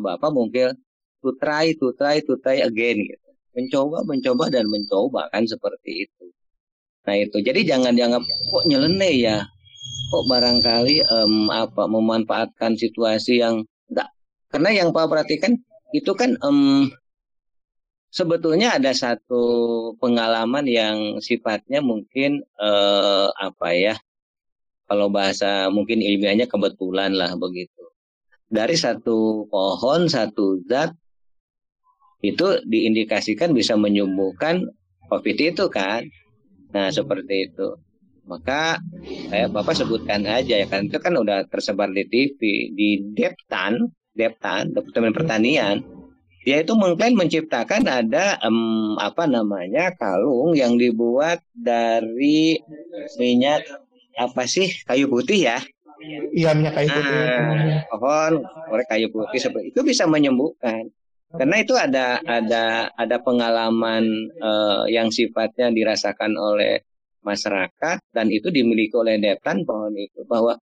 [0.00, 0.72] Bapak mungkin
[1.20, 3.28] to try, to try, to try again gitu.
[3.54, 6.24] Mencoba, mencoba dan mencoba kan seperti itu.
[7.04, 7.38] Nah itu.
[7.44, 9.38] Jadi jangan dianggap kok nyeleneh ya.
[10.10, 14.08] Kok barangkali em, apa memanfaatkan situasi yang enggak.
[14.48, 15.54] Karena yang Pak perhatikan
[15.92, 16.88] itu kan em,
[18.14, 19.42] sebetulnya ada satu
[19.98, 23.94] pengalaman yang sifatnya mungkin eh, apa ya
[24.86, 27.83] kalau bahasa mungkin ilmiahnya kebetulan lah begitu
[28.48, 30.92] dari satu pohon satu zat
[32.24, 34.64] itu diindikasikan bisa menyembuhkan
[35.12, 36.08] COVID itu kan.
[36.72, 37.76] Nah seperti itu.
[38.24, 38.80] Maka
[39.28, 44.72] saya Bapak sebutkan aja ya kan itu kan udah tersebar di TV di Deptan, Deptan
[44.72, 45.84] Departemen Pertanian.
[46.44, 52.60] Dia itu mengklaim menciptakan ada um, apa namanya kalung yang dibuat dari
[53.16, 53.64] minyak
[54.16, 55.58] apa sih kayu putih ya?
[56.34, 57.14] Iya minyak kayu putih.
[57.14, 58.32] Nah, pohon
[58.70, 60.90] oleh kayu putih seperti itu bisa menyembuhkan.
[61.34, 64.06] Karena itu ada ada ada pengalaman
[64.38, 66.86] uh, yang sifatnya dirasakan oleh
[67.26, 70.54] masyarakat dan itu dimiliki oleh Deptan pohon itu bahwa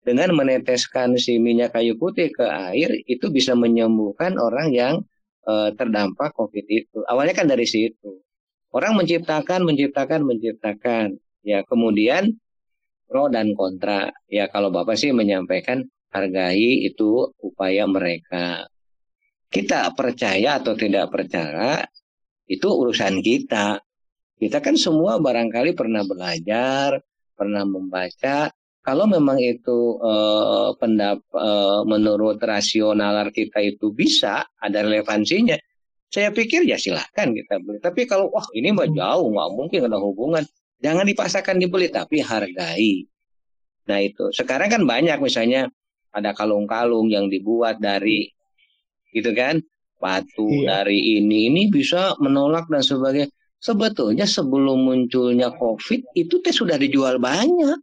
[0.00, 4.94] dengan meneteskan si minyak kayu putih ke air itu bisa menyembuhkan orang yang
[5.50, 7.04] uh, terdampak COVID itu.
[7.04, 8.22] Awalnya kan dari situ.
[8.70, 11.18] Orang menciptakan, menciptakan, menciptakan.
[11.42, 12.38] Ya, kemudian
[13.10, 14.06] pro dan kontra.
[14.30, 15.82] Ya, kalau Bapak sih menyampaikan
[16.14, 18.70] hargai itu upaya mereka.
[19.50, 21.82] Kita percaya atau tidak percaya
[22.46, 23.82] itu urusan kita.
[24.38, 27.02] Kita kan semua barangkali pernah belajar,
[27.34, 28.46] pernah membaca.
[28.80, 35.58] Kalau memang itu eh, pendap, eh, menurut rasional kita itu bisa ada relevansinya,
[36.10, 37.78] saya pikir ya silahkan kita beli.
[37.78, 40.42] Tapi kalau wah ini mah jauh, nggak mungkin ada hubungan.
[40.80, 43.04] Jangan dipaksakan dibeli, tapi hargai.
[43.88, 44.32] Nah itu.
[44.32, 45.68] Sekarang kan banyak misalnya
[46.10, 48.32] ada kalung-kalung yang dibuat dari
[49.10, 49.58] gitu kan
[50.00, 50.80] batu iya.
[50.80, 53.28] dari ini ini bisa menolak dan sebagainya
[53.60, 57.76] sebetulnya sebelum munculnya covid itu teh sudah dijual banyak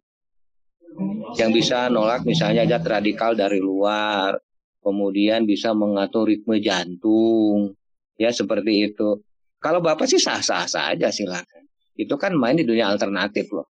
[1.37, 4.33] yang bisa nolak misalnya zat radikal dari luar
[4.81, 7.77] kemudian bisa mengatur ritme jantung
[8.17, 9.21] ya seperti itu
[9.61, 11.66] kalau bapak sih sah-sah saja silakan
[11.97, 13.67] itu kan main di dunia alternatif loh.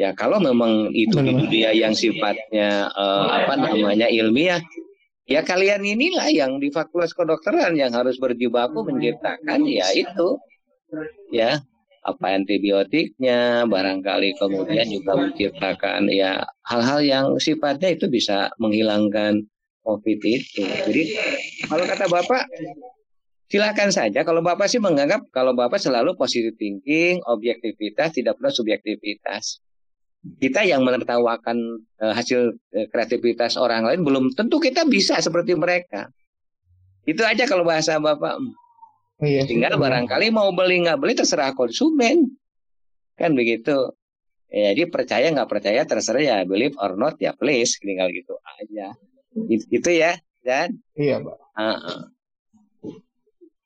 [0.00, 4.64] Ya kalau memang itu di dunia yang sifatnya uh, apa namanya ilmiah
[5.28, 10.40] ya kalian inilah yang di fakultas kedokteran yang harus berjibaku menciptakan ya itu.
[11.28, 11.60] Ya
[12.02, 19.46] apa antibiotiknya barangkali kemudian juga menciptakan ya hal-hal yang sifatnya itu bisa menghilangkan
[19.86, 20.66] covid itu.
[20.66, 21.02] Jadi
[21.70, 22.42] kalau kata bapak
[23.52, 29.60] silakan saja kalau bapak sih menganggap kalau bapak selalu positive thinking objektivitas tidak pernah subjektivitas
[30.38, 36.14] kita yang menertawakan uh, hasil uh, kreativitas orang lain belum tentu kita bisa seperti mereka.
[37.02, 38.38] Itu aja kalau bahasa Bapak.
[38.38, 42.38] Oh, iya, Tinggal barangkali mau beli nggak beli terserah konsumen.
[43.18, 43.98] Kan begitu.
[44.46, 48.94] Ya, jadi percaya nggak percaya terserah ya believe or not ya please tinggal gitu aja.
[49.32, 50.14] Gitu, gitu ya,
[50.46, 51.36] dan Iya, Pak.
[51.58, 52.00] Uh -uh.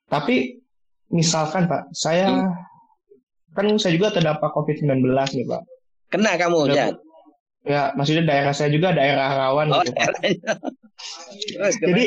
[0.07, 0.63] Tapi
[1.11, 2.55] misalkan Pak, saya hmm.
[3.55, 5.63] kan saya juga terdampak COVID-19 nih Pak.
[6.15, 6.95] Kena kamu, ya.
[7.67, 10.15] Ya, maksudnya daerah saya juga daerah rawan oh, gitu, Pak.
[11.51, 12.03] Terus, Jadi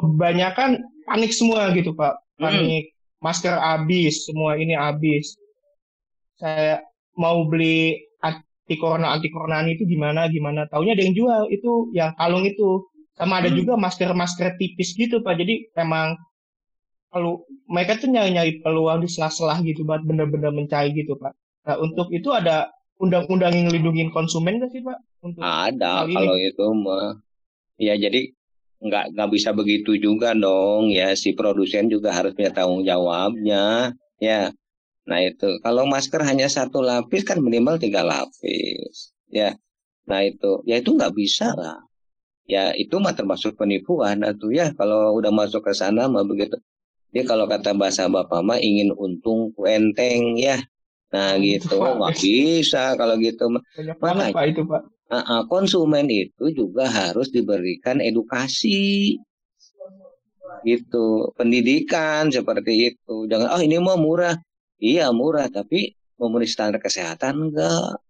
[0.00, 2.16] kebanyakan panik semua gitu, Pak.
[2.40, 2.48] Hmm.
[2.48, 3.20] Panik, hmm.
[3.20, 5.36] masker habis, semua ini habis.
[6.40, 6.80] Saya
[7.14, 12.10] mau beli anti corona anti coronaan itu gimana gimana taunya ada yang jual itu yang
[12.18, 12.82] kalung itu
[13.14, 13.58] sama ada hmm.
[13.62, 16.18] juga masker masker tipis gitu pak jadi emang
[17.14, 21.32] kalau mereka tuh nyari nyari peluang di sela-sela gitu buat bener-bener mencari gitu pak
[21.64, 24.98] nah untuk itu ada undang-undang yang melindungi konsumen gak sih Pak?
[25.24, 27.18] Untuk Ada kalau itu mah.
[27.74, 28.30] Ya jadi
[28.84, 34.54] nggak nggak bisa begitu juga dong ya si produsen juga harus punya tanggung jawabnya ya.
[35.08, 39.58] Nah itu kalau masker hanya satu lapis kan minimal tiga lapis ya.
[40.06, 41.82] Nah itu ya itu nggak bisa lah.
[42.44, 46.60] Ya itu mah termasuk penipuan atau ya kalau udah masuk ke sana mah begitu.
[47.14, 50.58] Dia kalau kata bahasa bapak mah ingin untung enteng ya.
[51.14, 51.78] Nah gitu.
[51.78, 53.54] Nggak bisa kalau gitu.
[54.02, 54.82] Banyak Pak itu Pak.
[55.46, 59.14] konsumen itu juga harus diberikan edukasi.
[60.66, 61.30] Gitu.
[61.38, 63.30] Pendidikan seperti itu.
[63.30, 64.34] Jangan oh ini mau murah.
[64.82, 68.02] Iya murah tapi memenuhi standar kesehatan enggak.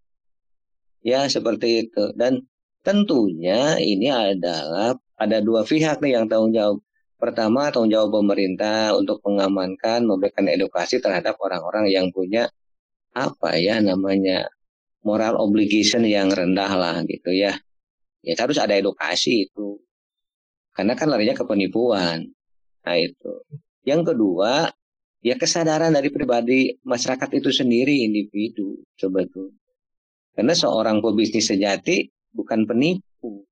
[1.05, 2.09] Ya seperti itu.
[2.17, 2.41] Dan
[2.81, 6.81] tentunya ini adalah ada dua pihak nih yang tanggung jawab
[7.15, 12.51] pertama tanggung jawab pemerintah untuk mengamankan memberikan edukasi terhadap orang-orang yang punya
[13.15, 14.51] apa ya namanya
[15.05, 17.55] moral obligation yang rendah lah gitu ya.
[18.25, 19.77] Ya harus ada edukasi itu.
[20.73, 22.25] Karena kan larinya ke penipuan.
[22.83, 23.45] Nah itu.
[23.85, 24.65] Yang kedua,
[25.21, 29.53] ya kesadaran dari pribadi masyarakat itu sendiri individu coba tuh.
[30.33, 33.45] Karena seorang pebisnis sejati bukan penipu.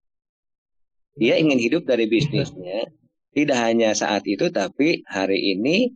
[1.14, 2.90] Dia ingin hidup dari bisnisnya,
[3.34, 5.90] tidak hanya saat itu tapi hari ini,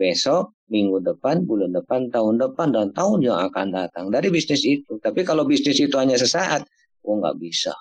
[0.00, 4.96] besok, minggu depan, bulan depan, tahun depan, dan tahun yang akan datang dari bisnis itu.
[5.00, 6.64] Tapi kalau bisnis itu hanya sesaat,
[7.04, 7.76] oh nggak bisa.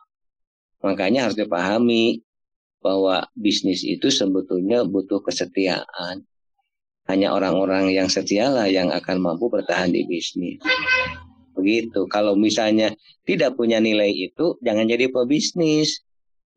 [0.83, 2.19] Makanya harus dipahami
[2.83, 6.23] bahwa bisnis itu sebetulnya butuh kesetiaan.
[7.07, 10.59] Hanya orang-orang yang setialah yang akan mampu bertahan di bisnis.
[11.55, 12.03] Begitu.
[12.11, 12.91] Kalau misalnya
[13.23, 16.03] tidak punya nilai itu, jangan jadi pebisnis.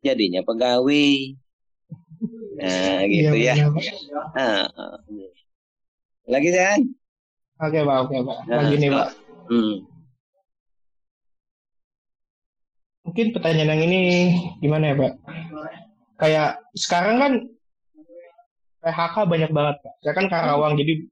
[0.02, 1.38] Jadinya pegawai.
[2.60, 3.66] Nah, gitu iya, ya.
[4.36, 4.68] Nah,
[6.28, 6.80] lagi kan?
[7.64, 7.96] Oke, Pak.
[8.04, 8.38] Oke, Pak.
[8.44, 9.08] Nah, lagi nih, Pak.
[9.48, 9.76] Hmm.
[13.08, 14.00] Mungkin pertanyaan yang ini
[14.60, 15.12] gimana ya, Pak?
[16.20, 17.32] Kayak sekarang kan
[18.80, 19.94] PHK banyak banget pak.
[20.00, 21.04] Saya kan Karawang jadi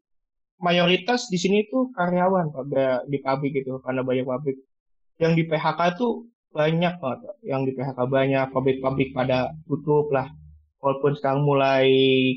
[0.58, 2.64] mayoritas di sini tuh karyawan pak
[3.06, 4.56] di pabrik gitu karena banyak pabrik.
[5.20, 7.44] Yang di PHK tuh banyak pak.
[7.44, 10.32] Yang di PHK banyak pabrik-pabrik pada tutup lah.
[10.78, 11.90] Walaupun sekarang mulai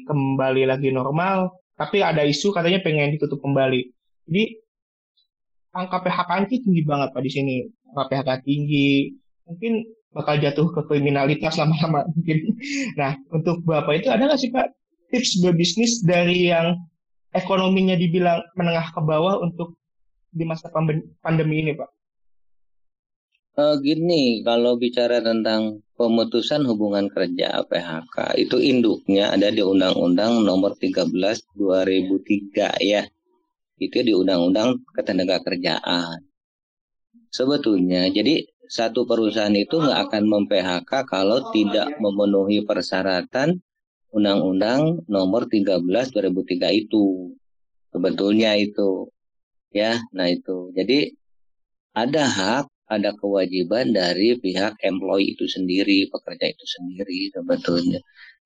[0.10, 3.89] kembali lagi normal, tapi ada isu katanya pengen ditutup kembali.
[4.25, 4.43] Jadi
[5.77, 7.56] angka PHK itu tinggi banget pak di sini.
[7.93, 9.13] Angka PHK tinggi.
[9.45, 9.73] Mungkin
[10.12, 12.38] bakal jatuh ke kriminalitas lama-lama mungkin.
[12.99, 14.67] Nah, untuk Bapak itu ada nggak sih Pak
[15.12, 16.75] tips berbisnis dari yang
[17.36, 19.75] ekonominya dibilang menengah ke bawah untuk
[20.32, 20.71] di masa
[21.19, 21.89] pandemi ini, Pak?
[23.51, 30.79] Uh, gini, kalau bicara tentang pemutusan hubungan kerja PHK, itu induknya ada di Undang-Undang Nomor
[30.79, 31.11] 13
[31.59, 33.03] 2003 ya.
[33.75, 36.23] Itu di Undang-Undang Ketenagakerjaan.
[37.27, 43.59] Sebetulnya, jadi satu perusahaan itu nggak akan mem-PHK kalau tidak memenuhi persyaratan
[44.15, 47.35] Undang-Undang Nomor 13 2003 itu.
[47.91, 49.11] Sebetulnya itu.
[49.75, 50.71] Ya, nah itu.
[50.71, 51.19] Jadi
[51.91, 57.99] ada hak, ada kewajiban dari pihak employee itu sendiri, pekerja itu sendiri sebetulnya.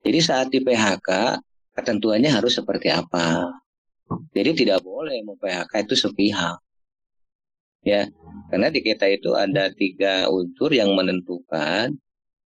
[0.06, 1.10] Jadi saat di PHK,
[1.74, 3.50] ketentuannya harus seperti apa.
[4.30, 6.62] Jadi tidak boleh mem-PHK itu sepihak.
[7.82, 8.06] Ya,
[8.50, 11.98] karena di kita itu ada tiga unsur yang menentukan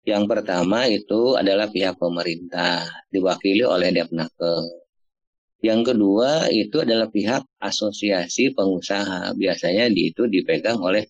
[0.06, 4.86] yang pertama itu adalah pihak pemerintah diwakili oleh Depnaker.
[5.66, 9.34] Yang kedua itu adalah pihak asosiasi pengusaha.
[9.34, 11.10] Biasanya di itu dipegang oleh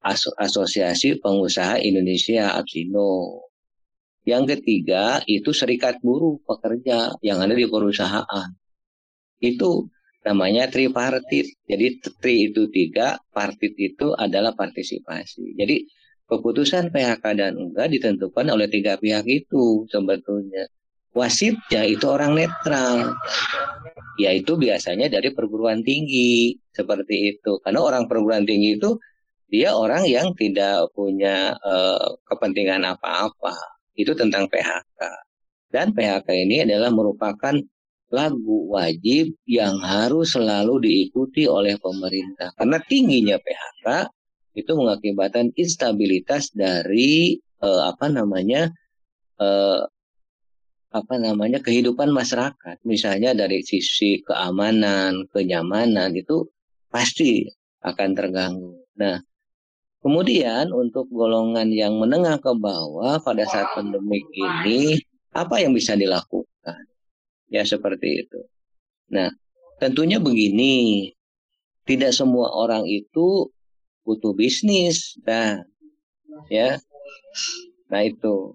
[0.00, 3.44] Aso Asosiasi Pengusaha Indonesia APSINO.
[4.24, 8.48] Yang ketiga itu serikat buruh pekerja yang ada di perusahaan.
[9.40, 9.88] Itu
[10.24, 11.56] namanya tripartit.
[11.64, 11.86] Jadi
[12.20, 15.56] tri itu tiga, partit itu adalah partisipasi.
[15.56, 15.84] Jadi
[16.28, 20.68] keputusan PHK dan enggak ditentukan oleh tiga pihak itu sebetulnya.
[21.10, 23.18] Wasitnya itu orang netral,
[24.14, 27.58] yaitu biasanya dari perguruan tinggi seperti itu.
[27.66, 28.94] Karena orang perguruan tinggi itu
[29.50, 33.54] dia orang yang tidak punya uh, kepentingan apa-apa.
[33.98, 35.00] Itu tentang PHK.
[35.70, 37.54] Dan PHK ini adalah merupakan
[38.10, 42.54] lagu wajib yang harus selalu diikuti oleh pemerintah.
[42.54, 43.86] Karena tingginya PHK
[44.54, 48.70] itu mengakibatkan instabilitas dari uh, apa namanya
[49.38, 49.86] uh,
[50.90, 56.50] apa namanya kehidupan masyarakat misalnya dari sisi keamanan kenyamanan itu
[56.90, 57.46] pasti
[57.86, 59.22] akan terganggu nah
[60.00, 65.00] kemudian untuk golongan yang menengah ke bawah pada saat pandemi ini
[65.36, 66.84] apa yang bisa dilakukan
[67.52, 68.40] ya seperti itu
[69.12, 69.30] nah
[69.80, 71.08] tentunya begini
[71.88, 73.50] tidak semua orang itu
[74.04, 75.16] butuh bisnis.
[75.24, 75.62] Nah,
[76.46, 76.78] ya.
[77.90, 78.54] Nah, itu.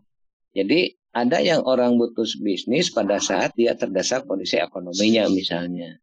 [0.55, 5.99] Jadi ada yang orang butuh bisnis pada saat dia terdesak kondisi ekonominya misalnya.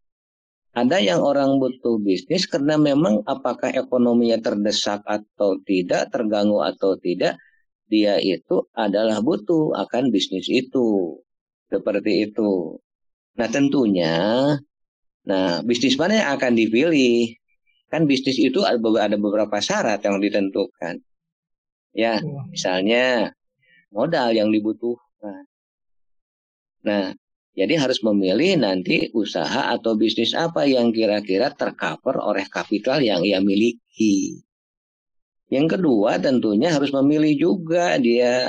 [0.73, 7.37] Ada yang orang butuh bisnis karena memang apakah ekonominya terdesak atau tidak, terganggu atau tidak,
[7.93, 11.21] dia itu adalah butuh akan bisnis itu.
[11.69, 12.81] Seperti itu.
[13.37, 14.17] Nah tentunya,
[15.29, 17.37] nah bisnis mana yang akan dipilih?
[17.93, 21.05] Kan bisnis itu ada beberapa syarat yang ditentukan.
[21.93, 22.41] Ya, iya.
[22.49, 23.05] misalnya
[23.93, 25.45] modal yang dibutuhkan.
[26.83, 27.13] Nah,
[27.53, 33.45] jadi harus memilih nanti usaha atau bisnis apa yang kira-kira tercover oleh kapital yang ia
[33.45, 34.41] miliki.
[35.53, 38.49] Yang kedua tentunya harus memilih juga dia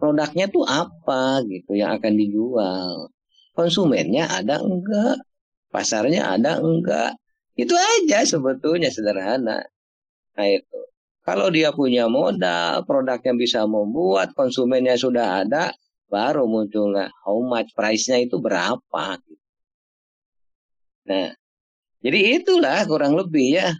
[0.00, 3.12] produknya tuh apa gitu yang akan dijual.
[3.52, 5.20] Konsumennya ada enggak?
[5.68, 7.12] Pasarnya ada enggak?
[7.52, 9.60] Itu aja sebetulnya sederhana.
[10.40, 10.78] Nah itu.
[11.22, 15.70] Kalau dia punya modal, produknya bisa membuat, konsumennya sudah ada,
[16.12, 19.16] baru munculnya how much price-nya itu berapa.
[21.08, 21.32] Nah,
[22.04, 23.72] jadi itulah kurang lebih ya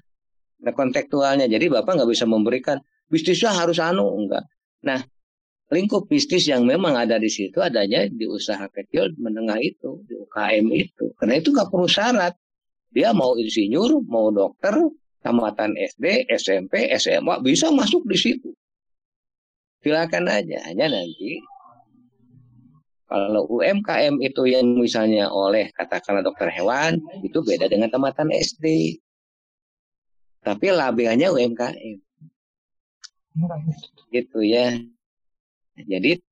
[0.64, 1.44] nah, kontekstualnya.
[1.44, 2.80] Jadi Bapak nggak bisa memberikan
[3.12, 4.48] bisnisnya harus anu, enggak.
[4.88, 5.04] Nah,
[5.68, 10.66] lingkup bisnis yang memang ada di situ adanya di usaha kecil menengah itu, di UKM
[10.72, 11.12] itu.
[11.20, 12.32] Karena itu nggak perlu syarat.
[12.92, 14.72] Dia mau insinyur, mau dokter,
[15.24, 18.52] tamatan SD, SMP, SMA bisa masuk di situ.
[19.82, 21.42] Silakan aja, hanya nanti
[23.12, 28.96] Kalau UMKM itu yang misalnya oleh katakanlah dokter hewan, itu beda dengan tamatan SD.
[30.40, 32.00] Tapi labelnya UMKM.
[34.08, 34.80] Gitu ya.
[35.76, 36.24] Jadi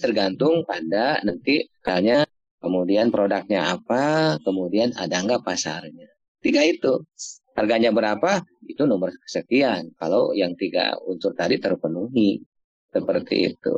[0.00, 2.24] tergantung pada nanti misalnya
[2.56, 6.08] kemudian produknya apa, kemudian ada nggak pasarnya.
[6.40, 7.04] Tiga itu.
[7.52, 8.40] Harganya berapa?
[8.64, 9.92] Itu nomor sekian.
[10.00, 12.40] Kalau yang tiga unsur tadi terpenuhi.
[12.88, 13.76] Seperti itu.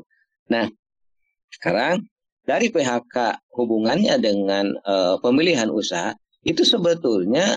[0.50, 0.70] Nah,
[1.54, 2.04] sekarang
[2.44, 6.12] dari PHK hubungannya dengan uh, pemilihan usaha
[6.44, 7.56] itu sebetulnya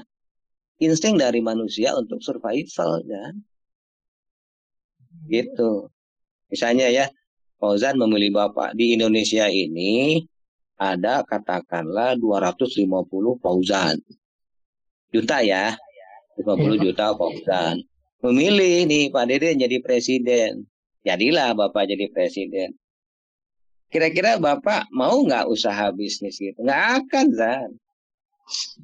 [0.80, 3.34] insting dari manusia untuk survival kan.
[5.28, 5.92] Gitu.
[6.48, 7.06] Misalnya ya,
[7.60, 10.24] Fauzan memilih Bapak di Indonesia ini
[10.80, 12.88] ada katakanlah 250
[13.44, 13.98] Fauzan.
[15.12, 15.76] Juta ya.
[16.38, 16.78] 50 iya.
[16.80, 17.82] juta Fauzan.
[18.24, 20.70] Memilih nih Pak Dede jadi presiden.
[21.04, 22.78] Jadilah Bapak jadi presiden.
[23.88, 26.60] Kira-kira Bapak mau nggak usaha bisnis gitu?
[26.60, 27.72] Nggak akan, Zan.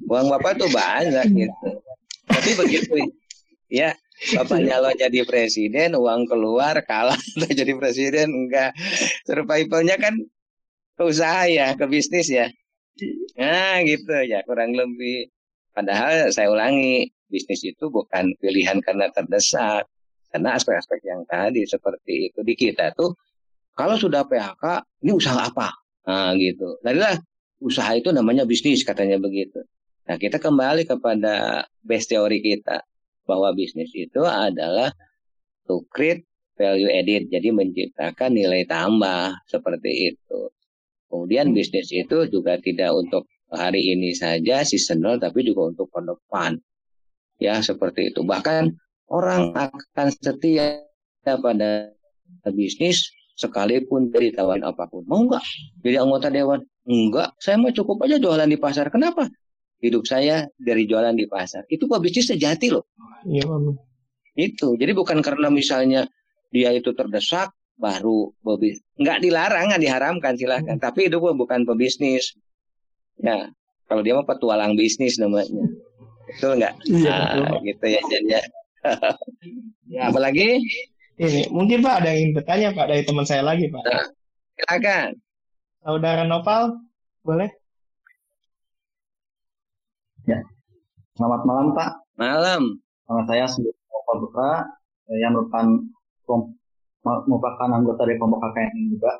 [0.08, 1.68] Uang Bapak tuh banyak gitu.
[2.24, 2.94] Tapi begitu
[3.68, 3.92] ya,
[4.32, 7.18] Bapak nyalon jadi presiden, uang keluar, kalah
[7.60, 8.72] jadi presiden, enggak.
[9.28, 10.16] Survivalnya kan
[10.94, 12.48] ke usaha ya, ke bisnis ya.
[13.36, 15.28] Nah gitu ya, kurang lebih.
[15.74, 19.84] Padahal saya ulangi, bisnis itu bukan pilihan karena terdesak.
[20.30, 22.40] Karena aspek-aspek yang tadi seperti itu.
[22.42, 23.14] Di kita tuh
[23.74, 25.74] kalau sudah PHK, ini usaha apa?
[26.06, 26.78] Nah, gitu.
[26.80, 27.18] Darilah
[27.58, 29.62] usaha itu namanya bisnis katanya begitu.
[30.04, 32.84] Nah, kita kembali kepada base teori kita
[33.24, 34.92] bahwa bisnis itu adalah
[35.64, 40.40] to create value added, jadi menciptakan nilai tambah seperti itu.
[41.10, 46.58] Kemudian bisnis itu juga tidak untuk hari ini saja seasonal, tapi juga untuk ke depan.
[47.42, 48.22] Ya, seperti itu.
[48.22, 48.70] Bahkan
[49.10, 50.84] orang akan setia
[51.24, 51.90] pada
[52.52, 55.02] bisnis sekalipun dari tawarin apa pun.
[55.06, 55.44] Mau nggak
[55.82, 56.62] jadi anggota dewan?
[56.84, 58.92] Enggak, saya mau cukup aja jualan di pasar.
[58.92, 59.26] Kenapa?
[59.80, 61.64] Hidup saya dari jualan di pasar.
[61.68, 62.84] Itu bisnis sejati loh.
[63.24, 63.44] Iya,
[64.36, 64.76] Itu.
[64.76, 66.04] Jadi bukan karena misalnya
[66.52, 68.84] dia itu terdesak baru pebisnis.
[69.00, 70.76] Nggak dilarang, nggak diharamkan silahkan.
[70.78, 70.84] Hmm.
[70.84, 72.36] Tapi itu bukan pebisnis.
[73.18, 73.50] Ya,
[73.88, 75.64] kalau dia mau petualang bisnis namanya.
[76.28, 76.74] Betul nggak?
[76.88, 78.42] Iya, nah, gitu ya, Jan ya.
[79.94, 80.00] ya.
[80.08, 80.60] Apalagi?
[81.14, 83.82] Ini mungkin Pak ada yang ingin bertanya Pak dari teman saya lagi Pak.
[83.86, 84.06] Nah,
[84.58, 85.10] silakan.
[85.84, 86.74] Saudara Nopal,
[87.22, 87.50] boleh?
[90.26, 90.42] Ya.
[91.14, 92.02] Selamat malam Pak.
[92.18, 92.62] Malam.
[93.06, 94.52] Nama saya Nopal Putra
[95.14, 95.66] yang merupakan
[97.04, 99.12] merupakan anggota dari kelompok KKN juga.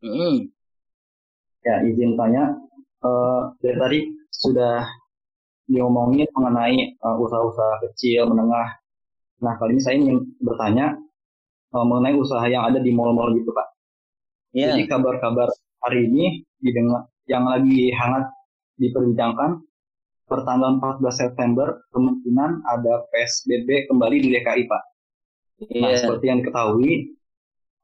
[0.00, 0.36] Mm.
[1.68, 2.56] Ya izin tanya,
[3.04, 3.98] uh, dari tadi
[4.32, 4.88] sudah
[5.68, 8.78] diomongin mengenai uh, usaha-usaha kecil, menengah.
[9.44, 10.96] Nah kali ini saya ingin bertanya
[11.72, 13.68] uh, mengenai usaha yang ada di mall-mall gitu Pak.
[14.52, 14.76] Yeah.
[14.76, 15.48] Jadi kabar-kabar
[15.80, 18.28] hari ini didengar yang lagi hangat
[18.76, 19.64] diperbincangkan
[20.28, 24.82] pertanggal 14 September kemungkinan ada PSBB kembali di DKI Pak.
[25.72, 25.80] Yeah.
[25.80, 27.16] Nah seperti yang diketahui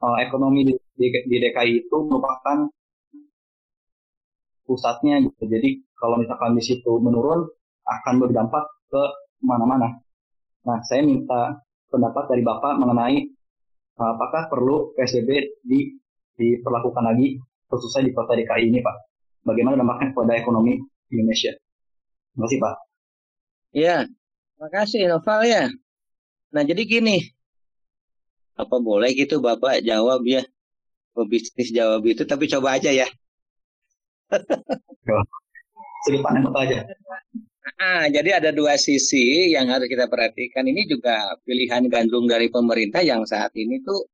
[0.04, 2.68] uh, ekonomi di, di, di DKI itu merupakan
[4.68, 5.48] pusatnya gitu.
[5.48, 7.48] Jadi kalau misalkan di situ menurun
[7.88, 9.02] akan berdampak ke
[9.40, 9.96] mana-mana.
[10.68, 11.56] Nah saya minta
[11.88, 13.37] pendapat dari Bapak mengenai
[13.98, 15.98] apakah perlu PSBB di,
[16.38, 18.96] diperlakukan lagi khususnya di kota DKI ini Pak?
[19.42, 20.78] Bagaimana dampaknya kepada ekonomi
[21.10, 21.52] Indonesia?
[22.32, 22.74] Terima kasih Pak.
[23.74, 23.96] Ya,
[24.54, 25.62] terima kasih Noval ya.
[26.54, 27.26] Nah jadi gini,
[28.54, 30.46] apa boleh gitu Bapak jawab ya?
[31.14, 33.10] Pebisnis jawab itu, tapi coba aja ya.
[36.06, 36.86] Sedih panen aja.
[37.76, 40.64] Nah, jadi ada dua sisi yang harus kita perhatikan.
[40.64, 44.08] Ini juga pilihan gandrung dari pemerintah yang saat ini tuh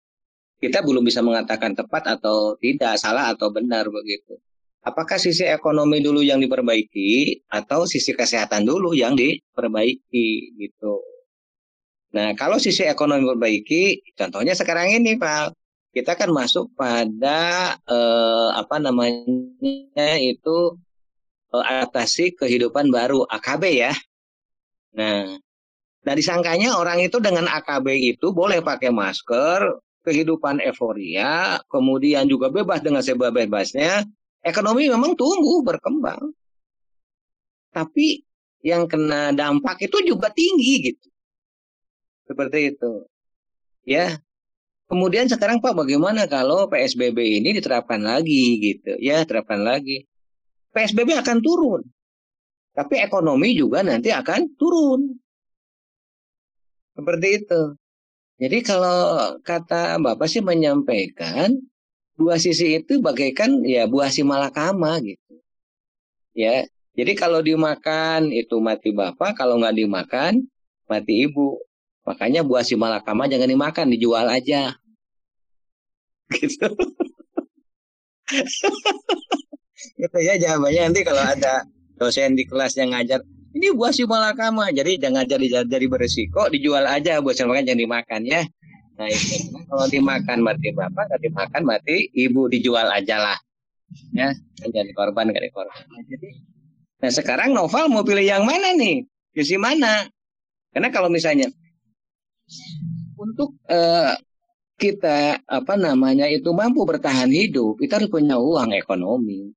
[0.58, 4.40] kita belum bisa mengatakan tepat atau tidak, salah atau benar begitu.
[4.84, 10.28] Apakah sisi ekonomi dulu yang diperbaiki atau sisi kesehatan dulu yang diperbaiki
[10.60, 11.00] gitu.
[12.12, 15.56] Nah, kalau sisi ekonomi diperbaiki, contohnya sekarang ini Pak,
[15.94, 20.76] kita kan masuk pada eh, apa namanya itu
[21.60, 23.92] adaptasi kehidupan baru AKB ya.
[24.94, 25.36] Nah,
[26.02, 32.84] nah disangkanya orang itu dengan AKB itu boleh pakai masker, kehidupan euforia, kemudian juga bebas
[32.84, 34.04] dengan sebebas-bebasnya,
[34.44, 36.30] ekonomi memang tumbuh berkembang.
[37.72, 38.22] Tapi
[38.62, 41.08] yang kena dampak itu juga tinggi gitu.
[42.28, 43.08] Seperti itu.
[43.84, 44.20] Ya.
[44.84, 48.94] Kemudian sekarang Pak bagaimana kalau PSBB ini diterapkan lagi gitu.
[49.00, 50.04] Ya, terapkan lagi.
[50.74, 51.80] PSBB akan turun.
[52.74, 55.14] Tapi ekonomi juga nanti akan turun.
[56.98, 57.62] Seperti itu.
[58.42, 58.98] Jadi kalau
[59.46, 61.54] kata Bapak sih menyampaikan
[62.18, 65.38] dua sisi itu bagaikan ya buah si malakama gitu.
[66.34, 66.66] Ya,
[66.98, 70.46] jadi kalau dimakan itu mati bapak, kalau nggak dimakan
[70.90, 71.58] mati ibu.
[72.06, 74.74] Makanya buah si malakama jangan dimakan, dijual aja.
[76.34, 76.66] Gitu.
[79.98, 81.66] gitu ya jawabannya nanti kalau ada
[82.00, 83.20] dosen di kelas yang ngajar
[83.54, 88.22] ini buah si malakama jadi jangan jadi jadi beresiko dijual aja buat makan jangan dimakan
[88.26, 88.42] ya
[88.94, 93.38] Nah itu kalau dimakan mati bapak, kalau dimakan mati ibu dijual aja lah.
[94.14, 95.82] Ya, jadi korban gak korban.
[95.86, 96.28] Nah, jadi,
[96.98, 99.06] nah sekarang novel mau pilih yang mana nih?
[99.34, 100.06] Sisi mana?
[100.74, 101.50] Karena kalau misalnya
[103.14, 104.14] untuk uh,
[104.78, 109.54] kita apa namanya itu mampu bertahan hidup, kita harus punya uang ekonomi.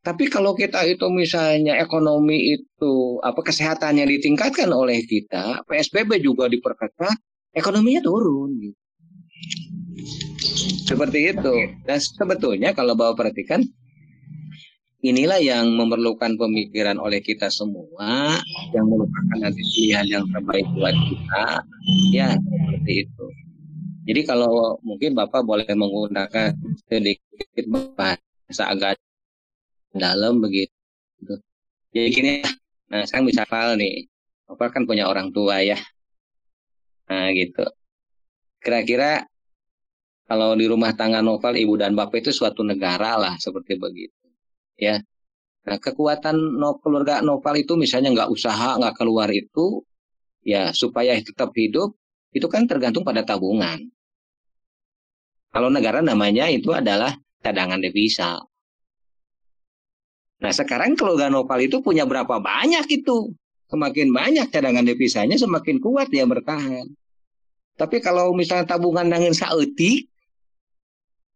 [0.00, 7.20] Tapi kalau kita itu misalnya ekonomi itu apa kesehatannya ditingkatkan oleh kita, PSBB juga diperketat,
[7.52, 8.72] ekonominya turun.
[10.88, 11.54] Seperti itu.
[11.84, 13.60] Dan sebetulnya kalau Bapak perhatikan
[15.00, 18.36] inilah yang memerlukan pemikiran oleh kita semua
[18.76, 21.44] yang merupakan nanti pilihan yang terbaik buat kita
[22.12, 23.26] ya seperti itu
[24.04, 26.52] jadi kalau mungkin bapak boleh menggunakan
[26.84, 27.64] sedikit
[27.96, 29.00] bahasa agak
[29.94, 30.72] dalam begitu
[31.90, 32.34] jadi gini
[32.90, 34.06] nah sekarang bisa hal nih
[34.50, 35.78] bapak kan punya orang tua ya
[37.10, 37.66] Nah gitu.
[38.62, 39.26] Kira-kira
[40.30, 44.14] kalau di rumah tangga novel ibu dan bapak itu suatu negara lah seperti begitu.
[44.78, 45.02] Ya.
[45.66, 49.82] Nah kekuatan no, keluarga novel itu misalnya nggak usaha nggak keluar itu
[50.46, 51.98] ya supaya tetap hidup
[52.30, 53.90] itu kan tergantung pada tabungan.
[55.50, 57.10] Kalau negara namanya itu adalah
[57.42, 58.38] cadangan devisa.
[60.40, 63.32] Nah sekarang keluarga novel itu punya berapa banyak itu?
[63.70, 66.90] Semakin banyak cadangan devisanya semakin kuat dia bertahan.
[67.76, 70.10] Tapi kalau misalnya tabungan dengan saeutik,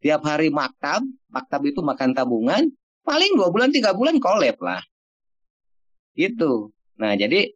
[0.05, 2.69] tiap hari maktab, maktab itu makan tabungan,
[3.01, 4.83] paling dua bulan tiga bulan kolep lah.
[6.17, 6.69] Gitu.
[7.01, 7.49] Nah jadi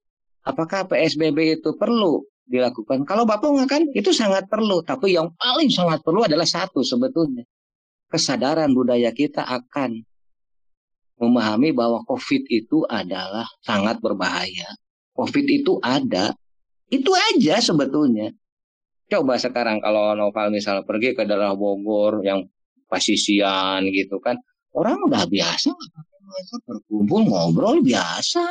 [0.45, 3.05] apakah PSBB itu perlu dilakukan?
[3.05, 7.45] Kalau Bapak mengatakan itu sangat perlu, tapi yang paling sangat perlu adalah satu sebetulnya.
[8.09, 10.08] Kesadaran budaya kita akan
[11.19, 14.71] memahami bahwa COVID itu adalah sangat berbahaya.
[15.15, 16.35] COVID itu ada.
[16.89, 18.33] Itu aja sebetulnya.
[19.11, 22.47] Coba sekarang kalau Noval misal pergi ke daerah Bogor yang
[22.89, 24.37] pasisian gitu kan,
[24.73, 25.73] orang udah biasa
[26.65, 28.45] berkumpul ngobrol biasa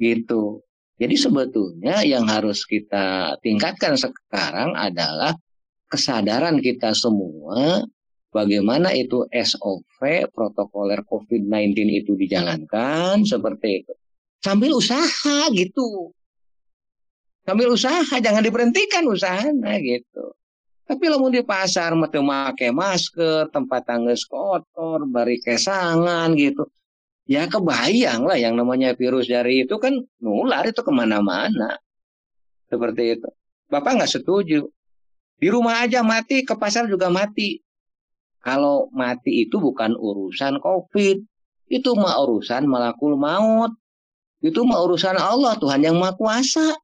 [0.00, 0.64] gitu.
[0.96, 5.36] Jadi sebetulnya yang harus kita tingkatkan sekarang adalah
[5.92, 7.84] kesadaran kita semua
[8.32, 10.00] bagaimana itu SOP
[10.32, 11.74] protokoler COVID-19
[12.04, 13.92] itu dijalankan seperti itu.
[14.42, 16.14] Sambil usaha gitu.
[17.46, 20.34] Sambil usaha jangan diberhentikan usahanya gitu.
[20.86, 26.70] Tapi lamun di pasar mati make masker tempat tangga kotor bari kesangan gitu.
[27.26, 31.74] Ya kebayang lah yang namanya virus dari itu kan nular itu ke mana-mana.
[32.70, 33.28] Seperti itu.
[33.66, 34.62] Bapak nggak setuju?
[35.36, 37.65] Di rumah aja mati ke pasar juga mati
[38.46, 41.18] kalau mati itu bukan urusan covid
[41.66, 43.74] itu mah urusan malakul maut
[44.38, 46.78] itu mah urusan Allah Tuhan yang maha kuasa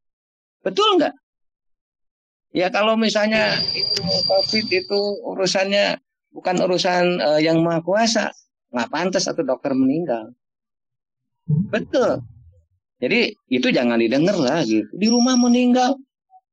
[0.62, 1.14] Betul nggak?
[2.54, 5.98] Ya kalau misalnya itu COVID itu urusannya
[6.30, 8.30] bukan urusan uh, yang maha kuasa,
[8.70, 10.30] nggak pantas atau dokter meninggal.
[11.46, 12.22] Betul.
[13.02, 14.86] Jadi itu jangan didengar lah gitu.
[14.94, 15.98] Di rumah meninggal,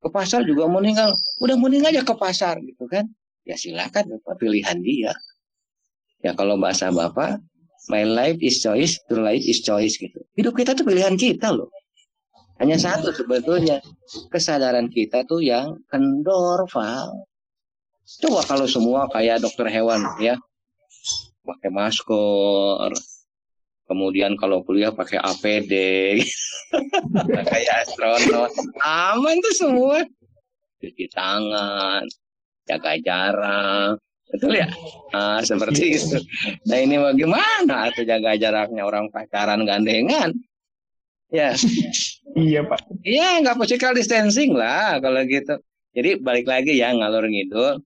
[0.01, 1.13] ke pasar juga meninggal.
[1.45, 3.05] Udah meninggal aja ke pasar gitu kan.
[3.47, 5.13] Ya silakan Bapak pilihan dia.
[6.19, 7.39] Ya kalau bahasa Bapak,
[7.87, 10.19] my life is choice, your life is choice gitu.
[10.35, 11.71] Hidup kita tuh pilihan kita loh.
[12.59, 13.79] Hanya satu sebetulnya
[14.27, 17.23] kesadaran kita tuh yang kendor, Val.
[18.19, 20.35] Coba kalau semua kayak dokter hewan ya,
[21.47, 22.91] pakai masker,
[23.87, 25.73] kemudian kalau kuliah pakai APD,
[27.53, 28.51] kayak astronot,
[28.83, 30.03] aman tuh semua.
[30.83, 32.03] Cuci tangan,
[32.69, 33.97] jaga jarak,
[34.29, 34.69] betul ya?
[35.09, 36.17] Nah, seperti itu.
[36.69, 40.29] Nah ini bagaimana tuh jaga jaraknya orang pacaran gandengan?
[41.29, 41.53] Ya.
[42.37, 42.81] iya Pak.
[43.05, 45.57] Iya nggak physical distancing lah kalau gitu.
[45.93, 47.81] Jadi balik lagi ya ngalur ngidul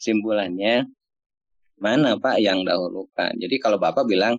[0.00, 0.88] simpulannya
[1.80, 3.32] mana Pak yang dahulukan.
[3.36, 4.36] Jadi kalau Bapak bilang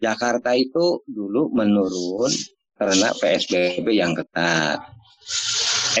[0.00, 2.32] Jakarta itu dulu menurun
[2.76, 4.80] karena PSBB yang ketat.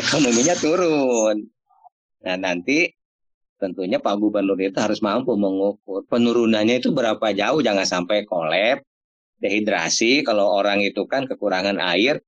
[0.00, 1.44] Ekonominya turun.
[2.24, 2.88] Nah nanti
[3.60, 8.80] tentunya Pak Gubernur itu harus mampu mengukur penurunannya itu berapa jauh jangan sampai kolab
[9.38, 12.24] dehidrasi kalau orang itu kan kekurangan air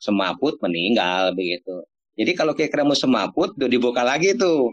[0.00, 1.84] semaput meninggal begitu
[2.16, 4.72] jadi kalau kira-kira mau semaput udah dibuka lagi tuh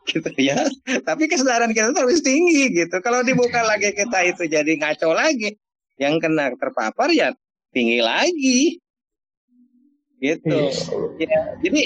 [0.10, 0.56] gitu ya.
[1.04, 2.96] Tapi kesadaran kita harus tinggi gitu.
[3.04, 5.56] Kalau dibuka lagi kita itu jadi ngaco lagi.
[6.00, 7.36] Yang kena terpapar ya
[7.70, 8.80] tinggi lagi.
[10.20, 10.58] Gitu.
[11.16, 11.28] Iya.
[11.28, 11.80] Ya, jadi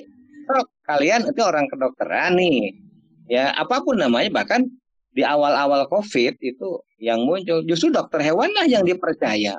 [0.46, 2.83] kalau kalian itu orang kedokteran nih.
[3.24, 4.68] Ya, apa pun namanya bahkan
[5.14, 6.68] di awal-awal COVID itu
[7.00, 9.56] yang muncul justru dokter hewan lah yang dipercaya.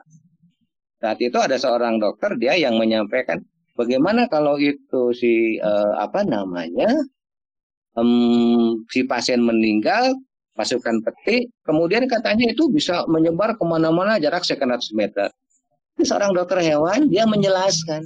[1.02, 3.42] Saat itu ada seorang dokter dia yang menyampaikan
[3.80, 6.90] bagaimana kalau itu si uh, apa namanya
[7.96, 10.16] um, si pasien meninggal
[10.56, 15.28] masukkan peti, kemudian katanya itu bisa menyebar ke mana-mana jarak sekian ratus meter.
[16.00, 18.04] Seorang dokter hewan dia menjelaskan,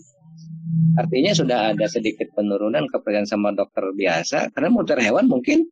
[0.98, 5.68] artinya sudah ada sedikit penurunan kepercayaan sama dokter biasa, karena dokter hewan mungkin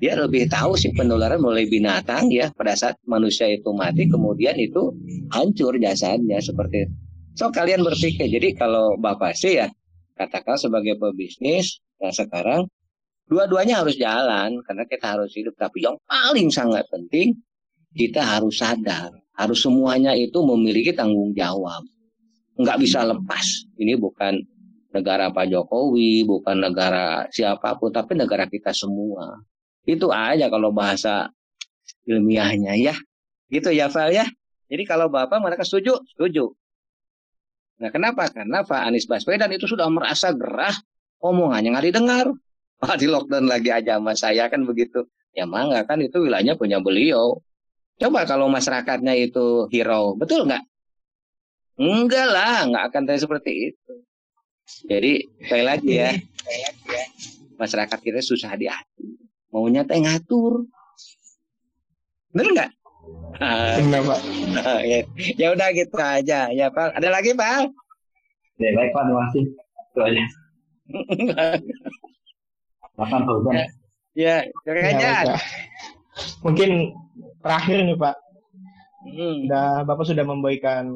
[0.00, 4.94] dia lebih tahu sih penularan mulai binatang ya pada saat manusia itu mati kemudian itu
[5.30, 6.94] hancur jasadnya seperti itu.
[7.36, 9.68] So kalian berpikir jadi kalau bapak sih ya
[10.16, 12.66] katakan sebagai pebisnis ya sekarang
[13.32, 15.56] Dua-duanya harus jalan karena kita harus hidup.
[15.56, 17.32] Tapi yang paling sangat penting
[17.96, 19.08] kita harus sadar,
[19.40, 21.80] harus semuanya itu memiliki tanggung jawab.
[22.60, 23.46] Nggak bisa lepas.
[23.80, 24.36] Ini bukan
[24.92, 29.40] negara Pak Jokowi, bukan negara siapa pun, tapi negara kita semua.
[29.88, 31.32] Itu aja kalau bahasa
[32.06, 32.94] ilmiahnya ya.
[33.48, 34.28] Gitu ya Val ya.
[34.72, 36.52] Jadi kalau Bapak mereka setuju, setuju.
[37.82, 38.30] Nah kenapa?
[38.30, 40.72] Karena Pak Anies Baswedan itu sudah merasa gerah
[41.20, 42.26] omongannya nggak didengar.
[42.80, 45.04] Pak di lockdown lagi aja sama saya kan begitu.
[45.32, 47.40] Ya mangga kan itu wilayahnya punya beliau.
[48.00, 50.64] Coba kalau masyarakatnya itu hero, betul nggak?
[51.78, 53.92] Enggak lah, nggak akan seperti itu.
[54.86, 56.10] Jadi sekali lagi ya,
[57.58, 59.06] masyarakat kita susah diatur.
[59.52, 60.64] Maunya teh ngatur.
[62.32, 62.70] Bener nggak?
[63.82, 64.20] Benar Pak.
[64.90, 64.98] ya,
[65.36, 66.96] ya udah gitu aja ya Pak.
[66.96, 67.68] Ada lagi Pak?
[68.60, 69.44] Ya, baik Pak, terima kasih.
[69.92, 70.24] Itu aja.
[73.00, 73.54] Makan Fauzan.
[74.12, 75.16] Ya, ya, ya, ya,
[76.44, 76.92] Mungkin
[77.40, 78.16] terakhir nih Pak.
[79.02, 79.48] Hmm.
[79.48, 80.94] Udah Bapak sudah memberikan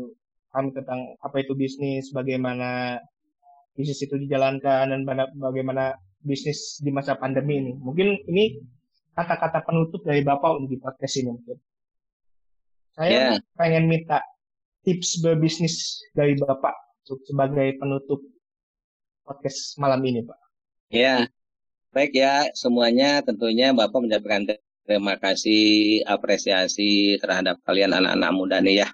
[0.53, 3.01] kami tentang apa itu bisnis, bagaimana
[3.77, 5.01] bisnis itu dijalankan dan
[5.37, 7.73] bagaimana bisnis di masa pandemi ini.
[7.77, 8.59] Mungkin ini
[9.13, 11.57] kata-kata penutup dari Bapak untuk di podcast ini mungkin.
[12.97, 13.39] Saya yeah.
[13.61, 14.25] pengen minta
[14.83, 16.75] tips berbisnis dari Bapak
[17.05, 18.25] sebagai penutup
[19.29, 20.39] podcast malam ini, Pak.
[20.89, 21.29] Ya,
[21.97, 24.45] Baik ya semuanya tentunya Bapak menyampaikan
[24.85, 28.89] terima kasih apresiasi terhadap kalian anak-anak muda nih ya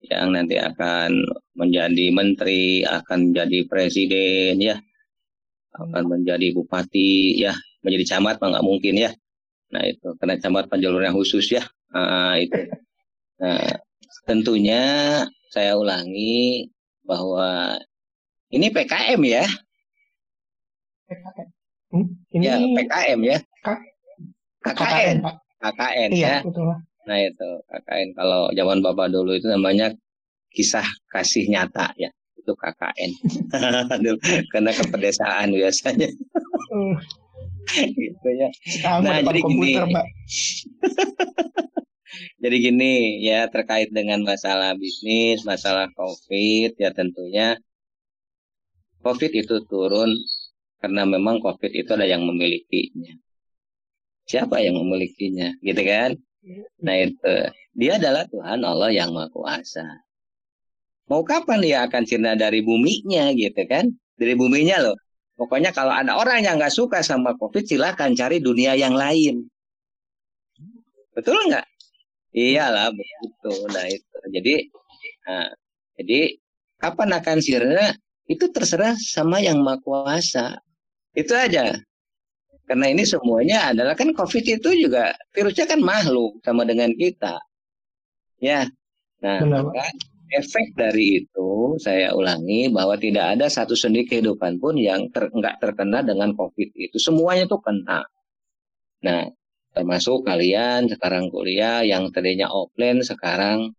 [0.00, 4.76] yang nanti akan menjadi menteri, akan menjadi presiden ya,
[5.76, 7.52] akan menjadi bupati ya,
[7.84, 9.10] menjadi camat nggak mungkin ya.
[9.70, 12.56] Nah itu karena camat penjalurnya khusus ya, nah, itu.
[13.38, 13.80] Nah
[14.24, 14.82] tentunya
[15.52, 16.70] saya ulangi
[17.04, 17.76] bahwa
[18.50, 19.44] ini PKM ya.
[21.06, 21.48] PKM.
[21.90, 23.38] Hmm, ini ya PKM ya.
[24.60, 25.34] KKN, KKN, Pak.
[25.60, 26.36] KKN iya, ya.
[26.46, 26.89] Betul.
[27.10, 29.90] Nah itu KKN kalau zaman Bapak dulu itu namanya
[30.54, 32.06] kisah kasih nyata ya.
[32.38, 33.10] Itu KKN.
[34.54, 36.06] Karena kepedesaan biasanya.
[37.70, 38.48] Gitu ya.
[38.98, 39.94] nah, jadi komputer, gini.
[39.94, 40.06] Pak.
[42.42, 42.92] jadi gini
[43.22, 47.60] ya terkait dengan masalah bisnis, masalah COVID ya tentunya
[49.06, 50.10] COVID itu turun
[50.82, 53.12] karena memang COVID itu ada yang memilikinya.
[54.26, 56.16] Siapa yang memilikinya, gitu kan?
[56.80, 57.34] Nah itu,
[57.76, 59.84] dia adalah Tuhan Allah yang Maha Kuasa.
[61.10, 63.90] Mau kapan dia akan sirna dari buminya, gitu kan?
[64.16, 64.96] Dari buminya loh.
[65.36, 69.48] Pokoknya kalau ada orang yang nggak suka sama COVID, silahkan cari dunia yang lain.
[71.16, 71.66] Betul nggak?
[72.30, 73.52] Iyalah begitu.
[73.72, 74.16] Nah itu.
[74.30, 74.54] Jadi,
[75.26, 75.48] nah,
[75.98, 76.20] jadi
[76.78, 77.88] kapan akan sirna?
[78.30, 80.46] Itu terserah sama yang Maha Kuasa.
[81.16, 81.74] Itu aja.
[82.70, 87.42] Karena ini semuanya adalah kan COVID itu juga virusnya kan makhluk sama dengan kita.
[88.38, 88.62] Ya.
[89.26, 89.90] Nah, maka
[90.30, 95.58] efek dari itu saya ulangi bahwa tidak ada satu sendi kehidupan pun yang ter, nggak
[95.58, 96.94] terkena dengan COVID itu.
[97.02, 98.06] Semuanya itu kena.
[99.02, 99.26] Nah,
[99.74, 103.74] termasuk kalian sekarang kuliah yang tadinya offline sekarang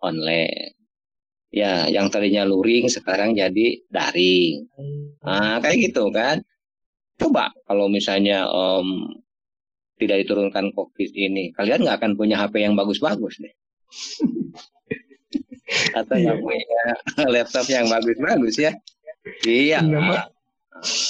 [0.00, 0.80] online.
[1.52, 4.64] Ya, yang tadinya luring sekarang jadi daring.
[5.28, 6.40] Nah, kayak gitu kan.
[7.20, 9.12] Coba kalau misalnya um,
[10.00, 13.52] tidak diturunkan COVID ini, kalian nggak akan punya HP yang bagus-bagus deh.
[16.00, 16.32] Atau iya.
[16.32, 16.82] yang punya
[17.34, 18.72] laptop yang bagus-bagus ya.
[19.44, 19.84] Iya.
[19.84, 20.32] iya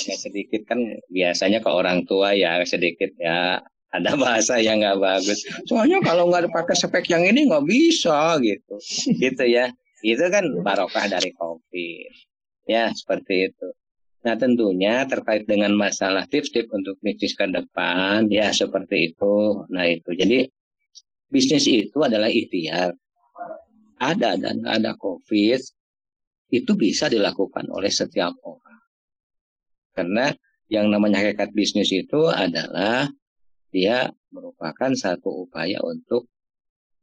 [0.08, 0.80] ya sedikit kan
[1.11, 5.42] biasanya ke orang tua ya sedikit ya ada bahasa yang nggak bagus.
[5.66, 8.78] Soalnya kalau nggak dipakai spek yang ini nggak bisa gitu,
[9.18, 9.66] gitu ya.
[10.06, 12.12] Itu kan barokah dari COVID.
[12.70, 13.66] Ya seperti itu.
[14.21, 19.64] Nah tentunya terkait dengan masalah tips-tips untuk bisnis ke depan ya seperti itu.
[19.73, 20.45] Nah itu jadi
[21.33, 22.93] bisnis itu adalah ikhtiar.
[24.01, 25.61] Ada dan ada COVID
[26.53, 28.81] itu bisa dilakukan oleh setiap orang.
[29.97, 30.27] Karena
[30.68, 33.09] yang namanya hakikat bisnis itu adalah
[33.73, 36.29] dia merupakan satu upaya untuk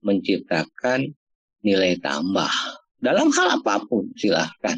[0.05, 1.18] menciptakan
[1.65, 2.49] nilai tambah
[3.01, 4.78] dalam hal apa pun silahkan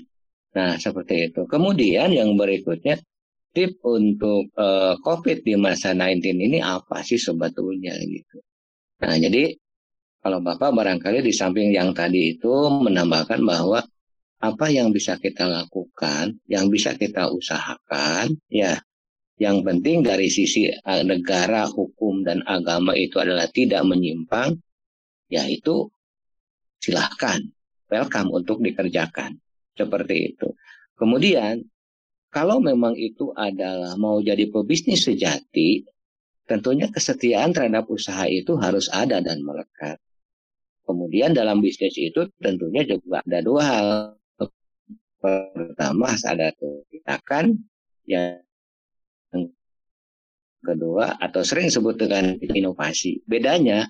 [0.50, 1.46] Nah, seperti itu.
[1.46, 2.98] Kemudian yang berikutnya,
[3.54, 8.38] tip untuk uh, COVID di masa 19 ini apa sih sebetulnya gitu.
[9.02, 9.54] Nah, jadi
[10.20, 13.80] kalau Bapak barangkali di samping yang tadi itu menambahkan bahwa
[14.40, 18.80] apa yang bisa kita lakukan, yang bisa kita usahakan, ya,
[19.40, 24.60] yang penting dari sisi eh, negara, hukum, dan agama itu adalah tidak menyimpang,
[25.32, 25.88] yaitu
[26.80, 27.40] silahkan,
[27.92, 29.40] welcome untuk dikerjakan.
[29.80, 30.48] Seperti itu.
[31.00, 31.64] Kemudian,
[32.28, 35.88] kalau memang itu adalah mau jadi pebisnis sejati,
[36.44, 39.96] tentunya kesetiaan terhadap usaha itu harus ada dan melekat.
[40.84, 43.88] Kemudian dalam bisnis itu tentunya juga ada dua hal.
[45.20, 46.50] Pertama ada
[47.28, 47.54] kan
[48.10, 48.42] yang
[50.66, 53.22] kedua atau sering disebut dengan inovasi.
[53.30, 53.86] Bedanya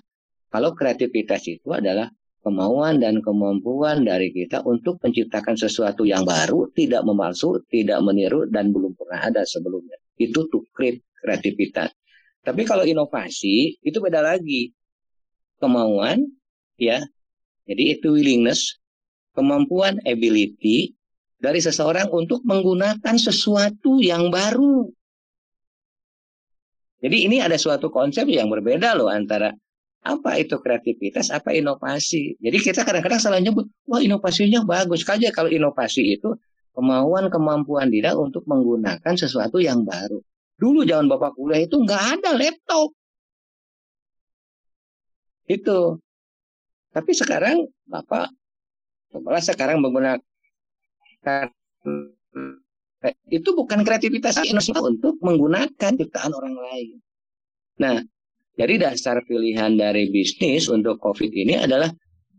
[0.52, 7.04] kalau kreativitas itu adalah kemauan dan kemampuan dari kita untuk menciptakan sesuatu yang baru, tidak
[7.04, 9.96] memalsu, tidak meniru, dan belum pernah ada sebelumnya.
[10.16, 10.64] Itu tuh
[11.20, 11.92] kreativitas.
[12.40, 14.72] Tapi kalau inovasi, itu beda lagi.
[15.60, 16.24] Kemauan,
[16.80, 17.04] ya,
[17.68, 18.80] jadi itu willingness,
[19.36, 20.96] kemampuan, ability,
[21.40, 24.88] dari seseorang untuk menggunakan sesuatu yang baru.
[27.00, 29.52] Jadi ini ada suatu konsep yang berbeda loh antara
[30.00, 32.40] apa itu kreativitas, apa inovasi.
[32.40, 35.04] Jadi kita kadang-kadang salah nyebut, wah inovasinya bagus.
[35.04, 36.32] Saja kalau inovasi itu
[36.72, 40.16] kemauan, kemampuan tidak untuk menggunakan sesuatu yang baru.
[40.56, 42.96] Dulu zaman Bapak kuliah itu nggak ada laptop.
[45.44, 46.00] Itu.
[46.90, 48.32] Tapi sekarang Bapak,
[49.20, 50.24] malah sekarang menggunakan
[53.28, 56.96] itu bukan kreativitas inovasi untuk menggunakan ciptaan orang lain.
[57.80, 58.04] Nah,
[58.60, 61.88] jadi dasar pilihan dari bisnis untuk COVID ini adalah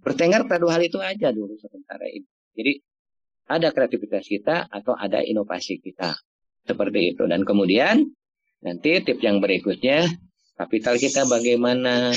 [0.06, 2.30] bertengkar pada hal itu aja dulu sementara ini.
[2.54, 2.74] Jadi
[3.50, 6.14] ada kreativitas kita atau ada inovasi kita.
[6.62, 7.26] Seperti itu.
[7.26, 8.06] Dan kemudian
[8.62, 10.06] nanti tip yang berikutnya,
[10.62, 12.14] kapital kita bagaimana,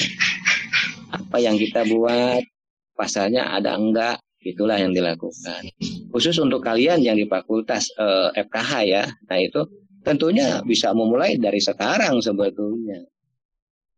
[1.09, 2.45] apa yang kita buat,
[2.93, 5.65] pasalnya ada enggak, itulah yang dilakukan.
[6.13, 9.65] Khusus untuk kalian yang di fakultas eh, FKH ya, nah itu
[10.05, 13.01] tentunya bisa memulai dari sekarang sebetulnya.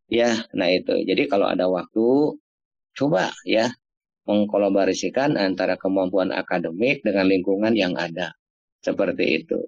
[0.07, 1.03] Ya, nah itu.
[1.03, 2.39] Jadi kalau ada waktu,
[2.95, 3.75] coba ya
[4.27, 8.35] mengkolaborasikan antara kemampuan akademik dengan lingkungan yang ada.
[8.83, 9.59] Seperti itu.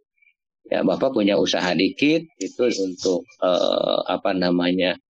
[0.68, 5.00] Ya, Bapak punya usaha dikit itu untuk uh, apa namanya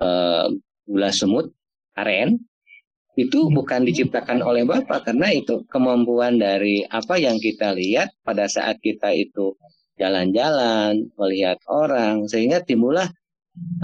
[0.00, 0.48] uh,
[0.88, 1.52] gula semut
[2.00, 2.40] aren
[3.20, 8.80] itu bukan diciptakan oleh Bapak karena itu kemampuan dari apa yang kita lihat pada saat
[8.80, 9.52] kita itu
[10.00, 13.12] jalan-jalan melihat orang sehingga timbullah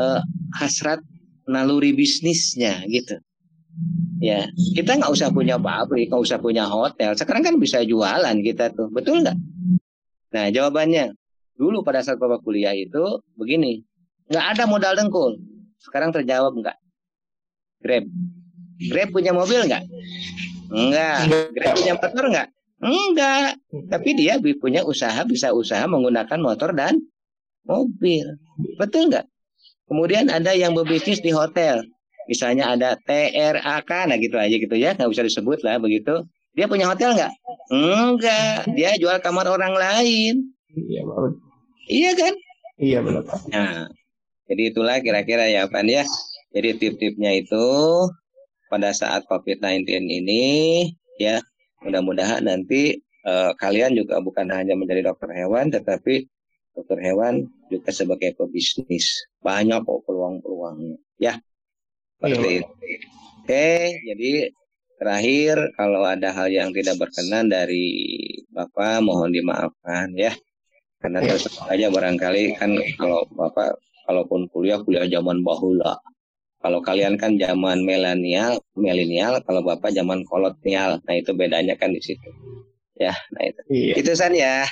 [0.00, 0.20] uh,
[0.56, 1.00] hasrat
[1.48, 3.18] naluri bisnisnya gitu.
[4.18, 7.14] Ya, kita nggak usah punya pabrik, nggak usah punya hotel.
[7.14, 9.38] Sekarang kan bisa jualan kita tuh, betul nggak?
[10.34, 11.14] Nah, jawabannya
[11.54, 13.86] dulu pada saat bapak kuliah itu begini,
[14.26, 15.38] nggak ada modal dengkul.
[15.78, 16.76] Sekarang terjawab nggak?
[17.78, 18.04] Grab,
[18.90, 19.84] Grab punya mobil nggak?
[20.74, 21.18] Enggak.
[21.54, 22.48] Grab punya motor nggak?
[22.82, 23.50] Enggak.
[23.90, 26.98] Tapi dia punya usaha, bisa usaha menggunakan motor dan
[27.62, 28.26] mobil.
[28.74, 29.26] Betul nggak?
[29.88, 31.82] Kemudian ada yang berbisnis di hotel.
[32.28, 36.28] Misalnya ada TRAK, nah gitu aja gitu ya, nggak bisa disebut lah begitu.
[36.52, 37.32] Dia punya hotel nggak?
[37.72, 40.52] Enggak, dia jual kamar orang lain.
[40.76, 41.32] Iya, Pak.
[41.88, 42.34] Iya kan?
[42.78, 43.40] Iya benar Pak.
[43.48, 43.88] Nah,
[44.44, 46.04] jadi itulah kira-kira ya Pak ya.
[46.52, 47.66] Jadi tip-tipnya itu
[48.68, 50.44] pada saat COVID-19 ini
[51.16, 51.40] ya
[51.82, 56.28] mudah-mudahan nanti uh, kalian juga bukan hanya menjadi dokter hewan tetapi
[56.78, 59.26] dokter hewan juga sebagai pebisnis.
[59.42, 61.02] Banyak kok peluang-peluangnya.
[61.18, 61.42] Ya,
[62.22, 62.58] seperti iya.
[62.62, 62.72] itu.
[63.42, 63.70] Oke,
[64.06, 64.32] jadi
[64.98, 67.90] terakhir kalau ada hal yang tidak berkenan dari
[68.54, 70.30] Bapak mohon dimaafkan ya.
[71.02, 71.34] Karena iya.
[71.34, 75.98] terus saja barangkali kan kalau Bapak kalaupun kuliah kuliah zaman bahula.
[76.58, 80.98] Kalau kalian kan zaman milenial, milenial, kalau Bapak zaman kolonial.
[81.06, 82.30] Nah, itu bedanya kan di situ.
[82.98, 83.60] Ya, nah itu.
[83.70, 83.94] Iya.
[84.02, 84.66] Itu san ya.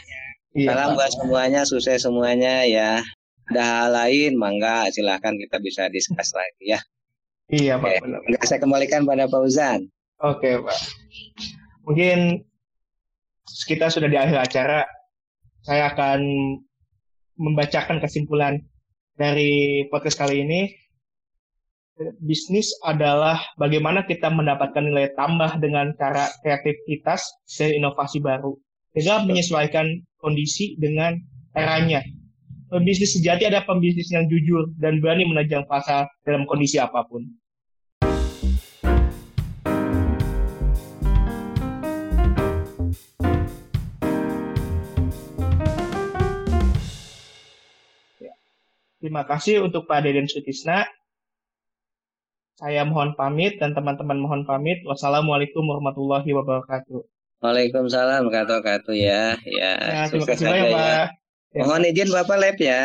[0.56, 3.04] Iya, Salam buat semuanya, sukses semuanya ya.
[3.52, 6.80] Ada hal lain, mangga silahkan kita bisa diskus lagi ya.
[7.52, 8.00] Iya Pak.
[8.00, 8.40] Oke.
[8.48, 9.84] Saya kembalikan pada Pak Uzan.
[10.24, 10.78] Oke Pak.
[11.84, 12.40] Mungkin
[13.68, 14.80] kita sudah di akhir acara.
[15.66, 16.22] saya akan
[17.34, 18.62] membacakan kesimpulan
[19.18, 20.70] dari podcast kali ini.
[22.22, 27.26] Bisnis adalah bagaimana kita mendapatkan nilai tambah dengan cara kreativitas
[27.58, 28.54] dan inovasi baru.
[28.94, 31.16] Sehingga menyesuaikan kondisi dengan
[31.56, 32.00] eranya.
[32.66, 37.24] Pembisnis sejati ada pembisnis yang jujur dan berani menajam pasar dalam kondisi apa pun.
[49.06, 50.82] Terima kasih untuk Pak Deden Sutisna.
[52.58, 54.82] Saya mohon pamit dan teman-teman mohon pamit.
[54.82, 57.15] Wassalamualaikum warahmatullahi wabarakatuh.
[57.44, 59.36] Waalaikumsalam wabarakatuh ya.
[59.44, 60.76] Ya, ya terima kasih banyak ya.
[60.76, 61.06] Pak.
[61.52, 61.62] Ya.
[61.64, 62.84] Mohon izin Bapak lab ya.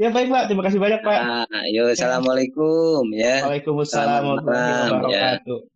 [0.00, 1.20] Ya baik Pak, terima kasih banyak Pak.
[1.48, 3.44] Nah, yuk, assalamualaikum ya.
[3.44, 4.88] Waalaikumsalam warahmatullahi ya.
[4.88, 5.58] wabarakatuh.
[5.60, 5.71] Ya.